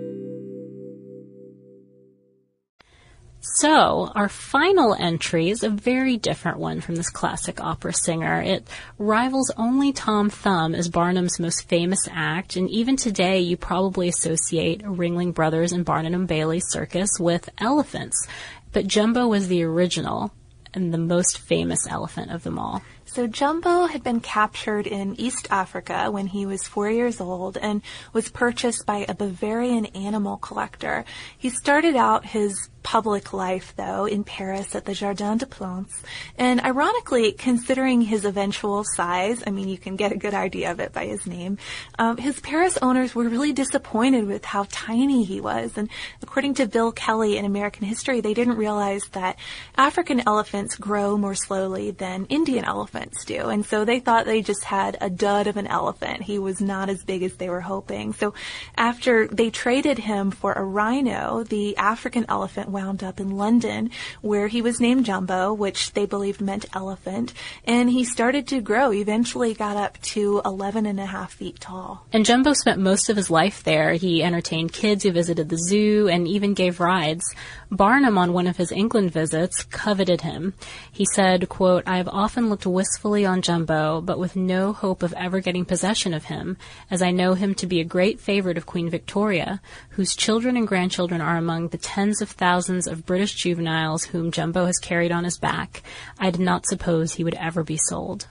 So, 3.43 4.11
our 4.13 4.29
final 4.29 4.93
entry 4.93 5.49
is 5.49 5.63
a 5.63 5.69
very 5.69 6.15
different 6.15 6.59
one 6.59 6.79
from 6.79 6.93
this 6.93 7.09
classic 7.09 7.59
opera 7.59 7.91
singer. 7.91 8.39
It 8.39 8.67
rivals 8.99 9.51
only 9.57 9.91
Tom 9.93 10.29
Thumb 10.29 10.75
as 10.75 10.89
Barnum's 10.89 11.39
most 11.39 11.67
famous 11.67 12.07
act, 12.11 12.55
and 12.55 12.69
even 12.69 12.97
today 12.97 13.39
you 13.39 13.57
probably 13.57 14.07
associate 14.07 14.83
Ringling 14.83 15.33
Brothers 15.33 15.71
and 15.71 15.83
Barnum 15.83 16.27
Bailey 16.27 16.59
Circus 16.59 17.19
with 17.19 17.49
elephants. 17.57 18.27
But 18.73 18.85
Jumbo 18.85 19.27
was 19.27 19.47
the 19.47 19.63
original 19.63 20.31
and 20.75 20.93
the 20.93 20.99
most 20.99 21.39
famous 21.39 21.87
elephant 21.89 22.31
of 22.31 22.43
them 22.43 22.59
all. 22.59 22.83
So 23.05 23.27
Jumbo 23.27 23.87
had 23.87 24.03
been 24.03 24.21
captured 24.21 24.87
in 24.87 25.19
East 25.19 25.47
Africa 25.49 26.09
when 26.11 26.27
he 26.27 26.45
was 26.45 26.67
four 26.67 26.89
years 26.89 27.19
old 27.19 27.57
and 27.57 27.81
was 28.13 28.29
purchased 28.29 28.85
by 28.85 29.05
a 29.09 29.15
Bavarian 29.15 29.87
animal 29.87 30.37
collector. 30.37 31.05
He 31.37 31.49
started 31.49 31.95
out 31.95 32.23
his 32.23 32.69
public 32.83 33.33
life, 33.33 33.73
though, 33.75 34.05
in 34.05 34.23
Paris 34.23 34.75
at 34.75 34.85
the 34.85 34.93
Jardin 34.93 35.37
des 35.37 35.45
Plantes. 35.45 36.01
And 36.37 36.61
ironically, 36.61 37.31
considering 37.31 38.01
his 38.01 38.25
eventual 38.25 38.83
size, 38.83 39.43
I 39.45 39.51
mean, 39.51 39.67
you 39.67 39.77
can 39.77 39.95
get 39.95 40.11
a 40.11 40.17
good 40.17 40.33
idea 40.33 40.71
of 40.71 40.79
it 40.79 40.93
by 40.93 41.05
his 41.05 41.25
name, 41.27 41.57
um, 41.99 42.17
his 42.17 42.39
Paris 42.39 42.77
owners 42.81 43.13
were 43.13 43.27
really 43.27 43.53
disappointed 43.53 44.25
with 44.25 44.45
how 44.45 44.65
tiny 44.69 45.23
he 45.23 45.41
was. 45.41 45.77
And 45.77 45.89
according 46.21 46.55
to 46.55 46.67
Bill 46.67 46.91
Kelly 46.91 47.37
in 47.37 47.45
American 47.45 47.85
History, 47.85 48.21
they 48.21 48.33
didn't 48.33 48.57
realize 48.57 49.03
that 49.11 49.37
African 49.75 50.23
elephants 50.27 50.75
grow 50.75 51.17
more 51.17 51.35
slowly 51.35 51.91
than 51.91 52.25
Indian 52.25 52.65
elephants 52.65 53.25
do. 53.25 53.49
And 53.49 53.65
so 53.65 53.85
they 53.85 53.99
thought 53.99 54.25
they 54.25 54.41
just 54.41 54.63
had 54.63 54.97
a 55.01 55.09
dud 55.09 55.47
of 55.47 55.57
an 55.57 55.67
elephant. 55.67 56.23
He 56.23 56.39
was 56.39 56.61
not 56.61 56.89
as 56.89 57.03
big 57.03 57.23
as 57.23 57.35
they 57.35 57.49
were 57.49 57.61
hoping. 57.61 58.13
So 58.13 58.33
after 58.75 59.27
they 59.27 59.49
traded 59.49 59.99
him 59.99 60.31
for 60.31 60.53
a 60.53 60.63
rhino, 60.63 61.43
the 61.43 61.77
African 61.77 62.25
elephant 62.29 62.70
wound 62.71 63.03
up 63.03 63.19
in 63.19 63.37
London, 63.37 63.89
where 64.21 64.47
he 64.47 64.61
was 64.61 64.79
named 64.79 65.05
Jumbo, 65.05 65.53
which 65.53 65.93
they 65.93 66.05
believed 66.05 66.41
meant 66.41 66.65
elephant, 66.73 67.33
and 67.65 67.89
he 67.89 68.03
started 68.03 68.47
to 68.47 68.61
grow. 68.61 68.91
Eventually 68.91 69.53
got 69.53 69.77
up 69.77 69.99
to 70.01 70.41
11 70.45 70.85
and 70.85 70.99
a 70.99 71.05
half 71.05 71.33
feet 71.33 71.59
tall. 71.59 72.05
And 72.13 72.25
Jumbo 72.25 72.53
spent 72.53 72.79
most 72.79 73.09
of 73.09 73.17
his 73.17 73.29
life 73.29 73.63
there. 73.63 73.93
He 73.93 74.23
entertained 74.23 74.73
kids 74.73 75.03
who 75.03 75.11
visited 75.11 75.49
the 75.49 75.57
zoo 75.57 76.07
and 76.07 76.27
even 76.27 76.53
gave 76.53 76.79
rides. 76.79 77.23
Barnum, 77.69 78.17
on 78.17 78.33
one 78.33 78.47
of 78.47 78.57
his 78.57 78.71
England 78.71 79.11
visits, 79.11 79.63
coveted 79.63 80.21
him. 80.21 80.53
He 80.91 81.05
said, 81.13 81.49
quote, 81.49 81.83
I 81.87 81.97
have 81.97 82.09
often 82.09 82.49
looked 82.49 82.65
wistfully 82.65 83.25
on 83.25 83.41
Jumbo, 83.41 84.01
but 84.01 84.19
with 84.19 84.35
no 84.35 84.73
hope 84.73 85.03
of 85.03 85.13
ever 85.13 85.39
getting 85.39 85.65
possession 85.65 86.13
of 86.13 86.25
him, 86.25 86.57
as 86.89 87.01
I 87.01 87.11
know 87.11 87.33
him 87.33 87.55
to 87.55 87.67
be 87.67 87.79
a 87.79 87.85
great 87.85 88.19
favorite 88.19 88.57
of 88.57 88.65
Queen 88.65 88.89
Victoria, 88.89 89.61
whose 89.91 90.15
children 90.15 90.57
and 90.57 90.67
grandchildren 90.67 91.21
are 91.21 91.37
among 91.37 91.69
the 91.69 91.77
tens 91.77 92.21
of 92.21 92.29
thousands 92.29 92.60
of 92.69 93.05
British 93.05 93.35
juveniles 93.35 94.03
whom 94.05 94.31
Jumbo 94.31 94.65
has 94.65 94.77
carried 94.77 95.11
on 95.11 95.23
his 95.23 95.37
back. 95.37 95.83
I 96.19 96.31
did 96.31 96.41
not 96.41 96.65
suppose 96.65 97.13
he 97.13 97.23
would 97.23 97.35
ever 97.35 97.63
be 97.63 97.77
sold. 97.77 98.27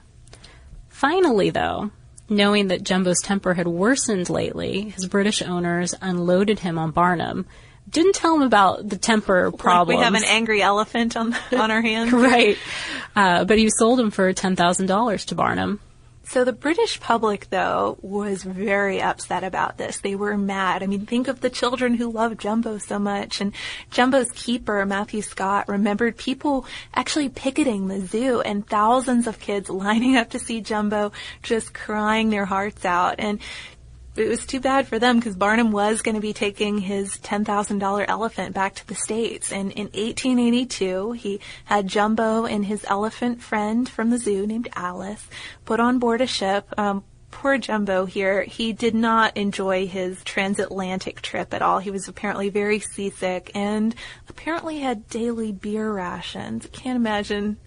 Finally, 0.89 1.49
though, 1.49 1.91
knowing 2.29 2.67
that 2.67 2.83
Jumbo's 2.83 3.21
temper 3.21 3.53
had 3.53 3.67
worsened 3.67 4.29
lately, 4.29 4.89
his 4.89 5.07
British 5.07 5.41
owners 5.41 5.93
unloaded 6.01 6.59
him 6.59 6.77
on 6.77 6.91
Barnum, 6.91 7.45
didn't 7.89 8.15
tell 8.15 8.35
him 8.35 8.41
about 8.41 8.87
the 8.87 8.97
temper 8.97 9.51
problems. 9.51 9.97
Like 9.97 9.99
we 9.99 10.03
have 10.03 10.23
an 10.23 10.29
angry 10.29 10.61
elephant 10.61 11.17
on 11.17 11.35
on 11.51 11.71
our 11.71 11.81
hands, 11.81 12.11
right? 12.13 12.57
Uh, 13.15 13.43
but 13.45 13.57
he 13.57 13.69
sold 13.69 13.99
him 13.99 14.11
for 14.11 14.31
ten 14.33 14.55
thousand 14.55 14.85
dollars 14.85 15.25
to 15.25 15.35
Barnum. 15.35 15.79
So 16.23 16.45
the 16.45 16.53
British 16.53 16.99
public, 16.99 17.49
though, 17.49 17.97
was 18.01 18.43
very 18.43 19.01
upset 19.01 19.43
about 19.43 19.77
this. 19.77 19.99
They 19.99 20.15
were 20.15 20.37
mad. 20.37 20.83
I 20.83 20.85
mean, 20.85 21.05
think 21.05 21.27
of 21.27 21.41
the 21.41 21.49
children 21.49 21.95
who 21.95 22.11
loved 22.11 22.39
Jumbo 22.39 22.77
so 22.77 22.99
much. 22.99 23.41
And 23.41 23.53
Jumbo's 23.89 24.31
keeper, 24.31 24.85
Matthew 24.85 25.23
Scott, 25.23 25.67
remembered 25.67 26.17
people 26.17 26.65
actually 26.93 27.29
picketing 27.29 27.87
the 27.87 28.01
zoo 28.01 28.39
and 28.41 28.65
thousands 28.65 29.27
of 29.27 29.39
kids 29.39 29.69
lining 29.81 30.15
up 30.15 30.29
to 30.29 30.39
see 30.39 30.61
Jumbo 30.61 31.11
just 31.43 31.73
crying 31.73 32.29
their 32.29 32.45
hearts 32.45 32.85
out. 32.85 33.15
And 33.17 33.39
it 34.15 34.27
was 34.27 34.45
too 34.45 34.59
bad 34.59 34.87
for 34.87 34.99
them 34.99 35.19
because 35.19 35.35
Barnum 35.35 35.71
was 35.71 36.01
going 36.01 36.15
to 36.15 36.21
be 36.21 36.33
taking 36.33 36.79
his 36.79 37.17
$10,000 37.17 38.05
elephant 38.07 38.53
back 38.53 38.75
to 38.75 38.87
the 38.87 38.95
States. 38.95 39.53
And 39.53 39.71
in 39.71 39.85
1882, 39.85 41.13
he 41.13 41.39
had 41.65 41.87
Jumbo 41.87 42.45
and 42.45 42.65
his 42.65 42.85
elephant 42.89 43.41
friend 43.41 43.87
from 43.87 44.09
the 44.09 44.17
zoo 44.17 44.45
named 44.45 44.67
Alice 44.75 45.27
put 45.65 45.79
on 45.79 45.99
board 45.99 46.19
a 46.19 46.27
ship. 46.27 46.67
Um, 46.77 47.03
poor 47.31 47.57
Jumbo 47.57 48.05
here, 48.05 48.43
he 48.43 48.73
did 48.73 48.93
not 48.93 49.37
enjoy 49.37 49.87
his 49.87 50.21
transatlantic 50.25 51.21
trip 51.21 51.53
at 51.53 51.61
all. 51.61 51.79
He 51.79 51.91
was 51.91 52.09
apparently 52.09 52.49
very 52.49 52.79
seasick 52.79 53.49
and 53.55 53.95
apparently 54.27 54.79
had 54.79 55.07
daily 55.07 55.53
beer 55.53 55.91
rations. 55.91 56.67
Can't 56.73 56.97
imagine 56.97 57.57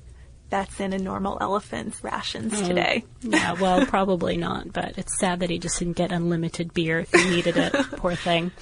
that's 0.55 0.79
in 0.79 0.93
a 0.93 0.99
normal 0.99 1.37
elephant's 1.41 2.05
rations 2.05 2.53
Oh, 2.63 2.69
today. 2.69 3.03
yeah, 3.23 3.55
well, 3.55 3.85
probably 3.87 4.37
not, 4.37 4.73
but 4.73 4.97
it's 4.97 5.19
sad 5.19 5.41
that 5.41 5.51
he 5.51 5.59
just 5.59 5.81
didn't 5.81 5.97
get 5.97 6.13
unlimited 6.13 6.73
beer 6.73 7.01
if 7.01 7.11
he 7.13 7.29
needed 7.29 7.57
it. 7.57 7.73
Poor 7.97 8.15
thing. 8.15 8.53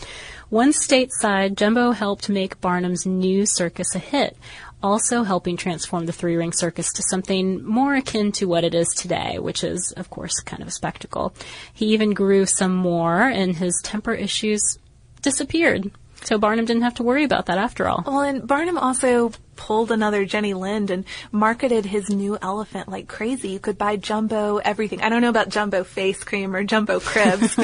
Once 0.49 0.87
stateside, 0.87 1.55
Jumbo 1.55 1.91
helped 1.91 2.31
make 2.31 2.59
Barnum's 2.63 3.05
new 3.05 3.45
circus 3.45 3.95
a 3.95 3.99
hit, 3.99 4.39
also 4.83 5.23
helping 5.23 5.59
transform 5.59 6.07
the 6.07 6.13
three 6.13 6.35
ring 6.35 6.53
circus 6.53 6.91
to 6.95 7.03
something 7.11 7.63
more 7.63 7.95
akin 7.95 8.33
to 8.33 8.47
what 8.47 8.65
it 8.65 8.75
is 8.75 8.89
today, 8.97 9.39
which 9.39 9.63
is, 9.63 9.93
of 9.99 10.09
course, 10.09 10.41
kind 10.41 10.63
of 10.63 10.69
a 10.69 10.73
spectacle. 10.73 11.35
He 11.75 11.89
even 11.93 12.15
grew 12.15 12.47
some 12.47 12.75
more, 12.75 13.21
and 13.21 13.55
his 13.57 13.79
temper 13.85 14.15
issues 14.15 14.79
disappeared. 15.21 15.91
So 16.25 16.39
Barnum 16.39 16.65
didn't 16.65 16.83
have 16.83 16.95
to 16.95 17.03
worry 17.03 17.25
about 17.25 17.47
that 17.47 17.59
after 17.59 17.89
all. 17.89 18.03
Well, 18.07 18.21
and 18.21 18.47
Barnum 18.47 18.79
also 18.79 19.33
pulled 19.57 19.93
another 19.93 20.25
Jenny 20.25 20.55
Lind 20.55 20.91
and 20.91 21.05
marketed 21.31 21.85
his 21.85 22.09
new 22.09 22.39
elephant 22.41 22.89
like 22.89 23.07
crazy. 23.07 23.51
You 23.51 23.59
could 23.59 23.79
buy 23.79 23.97
Jumbo 23.97 24.57
everything. 24.59 25.03
I 25.03 25.09
don't 25.09 25.23
know 25.23 25.29
about 25.29 25.51
Jumbo 25.51 25.85
face 25.85 26.25
cream 26.25 26.55
or 26.57 26.65
Jumbo 26.65 27.01
cribs. 27.01 27.55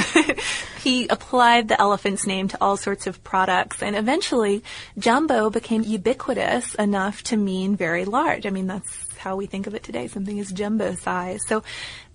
he 0.83 1.09
applied 1.09 1.69
the 1.69 1.81
elephant's 1.81 2.27
name 2.27 2.49
to 2.49 2.59
all 2.61 2.77
sorts 2.77 3.07
of 3.07 3.23
products 3.25 3.83
and 3.83 3.97
eventually 3.97 4.63
Jumbo 4.99 5.51
became 5.51 5.83
ubiquitous 5.83 6.75
enough 6.75 7.23
to 7.25 7.37
mean 7.37 7.77
very 7.77 8.05
large. 8.05 8.47
I 8.47 8.51
mean, 8.51 8.67
that's 8.67 9.09
how 9.19 9.37
we 9.37 9.47
think 9.47 9.67
of 9.67 9.75
it 9.75 9.83
today. 9.83 10.07
Something 10.07 10.39
is 10.39 10.53
jumbo 10.53 10.95
size. 10.95 11.41
So 11.47 11.63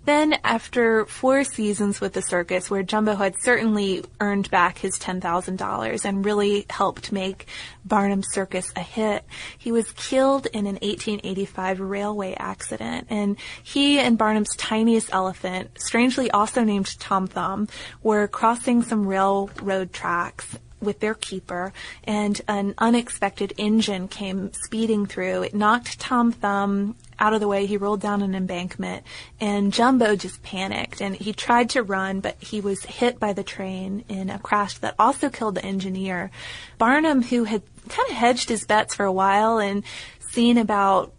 then, 0.05 0.35
after 0.43 1.05
four 1.05 1.43
seasons 1.43 2.01
with 2.01 2.13
the 2.13 2.21
circus, 2.21 2.69
where 2.69 2.83
Jumbo 2.83 3.15
had 3.15 3.35
certainly 3.41 4.03
earned 4.19 4.49
back 4.51 4.77
his 4.77 4.99
$10,000 4.99 6.05
and 6.05 6.25
really 6.25 6.65
helped 6.69 7.11
make 7.11 7.47
Barnum's 7.85 8.27
Circus 8.31 8.71
a 8.75 8.81
hit, 8.81 9.23
he 9.57 9.71
was 9.71 9.91
killed 9.93 10.45
in 10.47 10.67
an 10.67 10.75
1885 10.75 11.79
railway 11.79 12.33
accident. 12.37 13.07
And 13.09 13.37
he 13.63 13.99
and 13.99 14.17
Barnum's 14.17 14.55
tiniest 14.57 15.09
elephant, 15.13 15.71
strangely 15.77 16.29
also 16.31 16.63
named 16.63 16.99
Tom 16.99 17.27
Thumb, 17.27 17.69
were 18.01 18.27
crossing 18.27 18.83
some 18.83 19.07
railroad 19.07 19.93
tracks 19.93 20.57
with 20.83 20.99
their 20.99 21.13
keeper, 21.13 21.73
and 22.03 22.39
an 22.47 22.75
unexpected 22.77 23.53
engine 23.57 24.07
came 24.07 24.51
speeding 24.53 25.05
through. 25.05 25.43
It 25.43 25.55
knocked 25.55 25.99
Tom 25.99 26.31
Thumb 26.31 26.95
out 27.19 27.33
of 27.33 27.39
the 27.39 27.47
way. 27.47 27.65
He 27.65 27.77
rolled 27.77 28.01
down 28.01 28.21
an 28.21 28.35
embankment, 28.35 29.03
and 29.39 29.73
Jumbo 29.73 30.15
just 30.15 30.43
panicked. 30.43 31.01
And 31.01 31.15
he 31.15 31.33
tried 31.33 31.69
to 31.71 31.83
run, 31.83 32.19
but 32.19 32.41
he 32.41 32.61
was 32.61 32.83
hit 32.83 33.19
by 33.19 33.33
the 33.33 33.43
train 33.43 34.03
in 34.09 34.29
a 34.29 34.39
crash 34.39 34.77
that 34.79 34.95
also 34.99 35.29
killed 35.29 35.55
the 35.55 35.65
engineer. 35.65 36.31
Barnum, 36.77 37.23
who 37.23 37.45
had 37.45 37.63
kind 37.87 38.09
of 38.09 38.15
hedged 38.15 38.49
his 38.49 38.65
bets 38.65 38.95
for 38.95 39.05
a 39.05 39.11
while 39.11 39.57
and 39.57 39.83
seen 40.19 40.57
about 40.57 41.13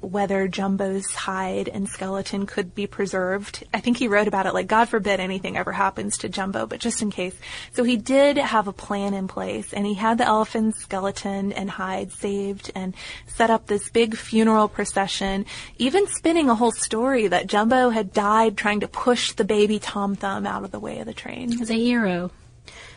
whether 0.00 0.48
Jumbo's 0.48 1.14
hide 1.14 1.68
and 1.68 1.88
skeleton 1.88 2.46
could 2.46 2.74
be 2.74 2.86
preserved. 2.86 3.64
I 3.72 3.80
think 3.80 3.96
he 3.96 4.08
wrote 4.08 4.28
about 4.28 4.46
it 4.46 4.54
like, 4.54 4.66
God 4.66 4.88
forbid 4.88 5.20
anything 5.20 5.56
ever 5.56 5.72
happens 5.72 6.18
to 6.18 6.28
Jumbo, 6.28 6.66
but 6.66 6.80
just 6.80 7.02
in 7.02 7.10
case. 7.10 7.34
So 7.72 7.84
he 7.84 7.96
did 7.96 8.36
have 8.36 8.68
a 8.68 8.72
plan 8.72 9.14
in 9.14 9.28
place 9.28 9.72
and 9.72 9.86
he 9.86 9.94
had 9.94 10.18
the 10.18 10.26
elephant's 10.26 10.80
skeleton 10.80 11.52
and 11.52 11.70
hide 11.70 12.12
saved 12.12 12.70
and 12.74 12.94
set 13.26 13.50
up 13.50 13.66
this 13.66 13.90
big 13.90 14.16
funeral 14.16 14.68
procession, 14.68 15.46
even 15.78 16.06
spinning 16.06 16.50
a 16.50 16.54
whole 16.54 16.72
story 16.72 17.28
that 17.28 17.46
Jumbo 17.46 17.90
had 17.90 18.12
died 18.12 18.56
trying 18.56 18.80
to 18.80 18.88
push 18.88 19.32
the 19.32 19.44
baby 19.44 19.78
Tom 19.78 20.16
Thumb 20.16 20.46
out 20.46 20.64
of 20.64 20.70
the 20.70 20.80
way 20.80 20.98
of 20.98 21.06
the 21.06 21.14
train. 21.14 21.50
He's 21.52 21.70
a 21.70 21.74
hero. 21.74 22.30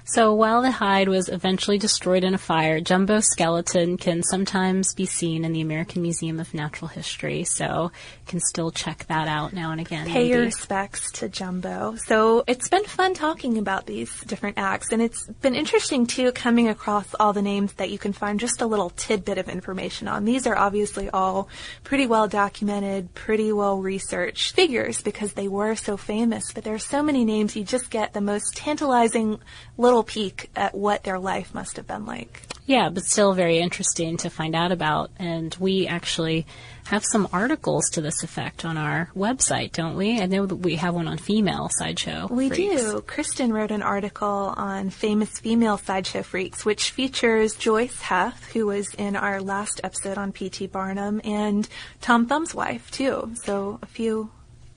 So 0.07 0.35
while 0.35 0.61
the 0.61 0.69
hide 0.69 1.09
was 1.09 1.29
eventually 1.29 1.79
destroyed 1.79 2.23
in 2.23 2.35
a 2.35 2.37
fire, 2.37 2.79
Jumbo's 2.79 3.25
skeleton 3.25 3.97
can 3.97 4.21
sometimes 4.21 4.93
be 4.93 5.07
seen 5.07 5.43
in 5.43 5.51
the 5.51 5.61
American 5.61 6.03
Museum 6.03 6.39
of 6.39 6.53
Natural 6.53 6.87
History. 6.87 7.43
So 7.43 7.91
you 7.91 8.25
can 8.27 8.39
still 8.39 8.69
check 8.69 9.05
that 9.07 9.27
out 9.27 9.51
now 9.51 9.71
and 9.71 9.81
again. 9.81 10.05
Pay 10.05 10.13
maybe. 10.13 10.29
your 10.29 10.41
respects 10.41 11.11
to 11.13 11.27
Jumbo. 11.27 11.95
So 11.97 12.43
it's 12.45 12.69
been 12.69 12.83
fun 12.83 13.15
talking 13.15 13.57
about 13.57 13.87
these 13.87 14.21
different 14.21 14.59
acts, 14.59 14.91
and 14.91 15.01
it's 15.01 15.27
been 15.41 15.55
interesting 15.55 16.05
too 16.05 16.31
coming 16.33 16.69
across 16.69 17.15
all 17.19 17.33
the 17.33 17.41
names 17.41 17.73
that 17.73 17.89
you 17.89 17.97
can 17.97 18.13
find 18.13 18.39
just 18.39 18.61
a 18.61 18.67
little 18.67 18.91
tidbit 18.91 19.39
of 19.39 19.49
information 19.49 20.07
on. 20.07 20.23
These 20.23 20.45
are 20.45 20.55
obviously 20.55 21.09
all 21.09 21.49
pretty 21.83 22.05
well 22.05 22.27
documented, 22.27 23.15
pretty 23.15 23.51
well 23.51 23.79
researched 23.81 24.55
figures 24.55 25.01
because 25.01 25.33
they 25.33 25.47
were 25.47 25.73
so 25.73 25.97
famous. 25.97 26.53
But 26.53 26.63
there 26.63 26.75
are 26.75 26.79
so 26.79 27.01
many 27.01 27.25
names 27.25 27.55
you 27.55 27.63
just 27.63 27.89
get 27.89 28.13
the 28.13 28.21
most 28.21 28.55
tantalizing 28.55 29.39
little 29.77 30.03
peek 30.03 30.49
at 30.55 30.75
what 30.75 31.03
their 31.03 31.19
life 31.19 31.53
must 31.53 31.75
have 31.77 31.87
been 31.87 32.05
like. 32.05 32.41
Yeah, 32.65 32.89
but 32.89 33.03
still 33.03 33.33
very 33.33 33.59
interesting 33.59 34.17
to 34.17 34.29
find 34.29 34.55
out 34.55 34.71
about. 34.71 35.11
And 35.19 35.55
we 35.59 35.87
actually 35.87 36.47
have 36.85 37.03
some 37.05 37.27
articles 37.31 37.89
to 37.91 38.01
this 38.01 38.23
effect 38.23 38.65
on 38.65 38.77
our 38.77 39.11
website, 39.15 39.71
don't 39.71 39.95
we? 39.95 40.19
I 40.19 40.25
know 40.25 40.45
that 40.45 40.55
we 40.55 40.75
have 40.75 40.95
one 40.95 41.07
on 41.07 41.17
female 41.17 41.69
sideshow. 41.71 42.27
We 42.29 42.49
freaks. 42.49 42.81
do. 42.81 43.01
Kristen 43.01 43.53
wrote 43.53 43.71
an 43.71 43.83
article 43.83 44.53
on 44.57 44.89
famous 44.89 45.39
female 45.39 45.77
sideshow 45.77 46.23
freaks, 46.23 46.65
which 46.65 46.91
features 46.91 47.55
Joyce 47.55 48.01
Heth, 48.01 48.51
who 48.53 48.67
was 48.67 48.93
in 48.95 49.15
our 49.15 49.41
last 49.41 49.81
episode 49.83 50.17
on 50.17 50.31
P.T. 50.31 50.67
Barnum, 50.67 51.21
and 51.23 51.67
Tom 52.01 52.27
Thumb's 52.27 52.55
wife, 52.55 52.89
too. 52.89 53.31
So 53.43 53.79
a 53.81 53.87
few 53.87 54.31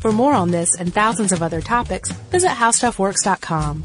For 0.00 0.12
more 0.12 0.32
on 0.32 0.50
this 0.50 0.74
and 0.76 0.94
thousands 0.94 1.32
of 1.32 1.42
other 1.42 1.60
topics, 1.60 2.10
visit 2.10 2.48
howstuffworks.com. 2.48 3.84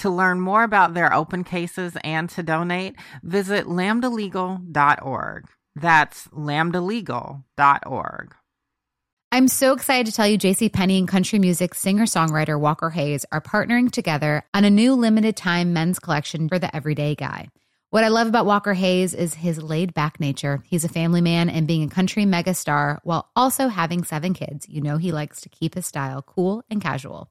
To 0.00 0.10
learn 0.10 0.40
more 0.40 0.62
about 0.62 0.94
their 0.94 1.12
open 1.12 1.44
cases 1.44 1.96
and 2.04 2.28
to 2.30 2.42
donate, 2.42 2.96
visit 3.22 3.66
lambdalegal.org. 3.66 5.44
That's 5.74 6.28
lambdalegal.org. 6.28 8.34
I'm 9.32 9.48
so 9.48 9.72
excited 9.72 10.06
to 10.06 10.12
tell 10.12 10.26
you 10.26 10.38
JC 10.38 10.72
Penney 10.72 10.98
and 10.98 11.08
country 11.08 11.38
music 11.38 11.74
singer-songwriter 11.74 12.60
Walker 12.60 12.90
Hayes 12.90 13.24
are 13.32 13.40
partnering 13.40 13.90
together 13.90 14.44
on 14.54 14.64
a 14.64 14.70
new 14.70 14.94
limited 14.94 15.36
time 15.36 15.72
men's 15.72 15.98
collection 15.98 16.48
for 16.48 16.58
the 16.58 16.74
everyday 16.76 17.14
guy. 17.14 17.48
What 17.90 18.04
I 18.04 18.08
love 18.08 18.28
about 18.28 18.46
Walker 18.46 18.74
Hayes 18.74 19.14
is 19.14 19.34
his 19.34 19.62
laid 19.62 19.94
back 19.94 20.20
nature. 20.20 20.62
He's 20.66 20.84
a 20.84 20.88
family 20.88 21.22
man 21.22 21.48
and 21.48 21.66
being 21.66 21.82
a 21.82 21.88
country 21.88 22.24
megastar 22.24 22.98
while 23.02 23.30
also 23.34 23.68
having 23.68 24.04
seven 24.04 24.34
kids. 24.34 24.68
You 24.68 24.82
know 24.82 24.98
he 24.98 25.12
likes 25.12 25.40
to 25.42 25.48
keep 25.48 25.74
his 25.74 25.86
style 25.86 26.20
cool 26.20 26.62
and 26.68 26.82
casual. 26.82 27.30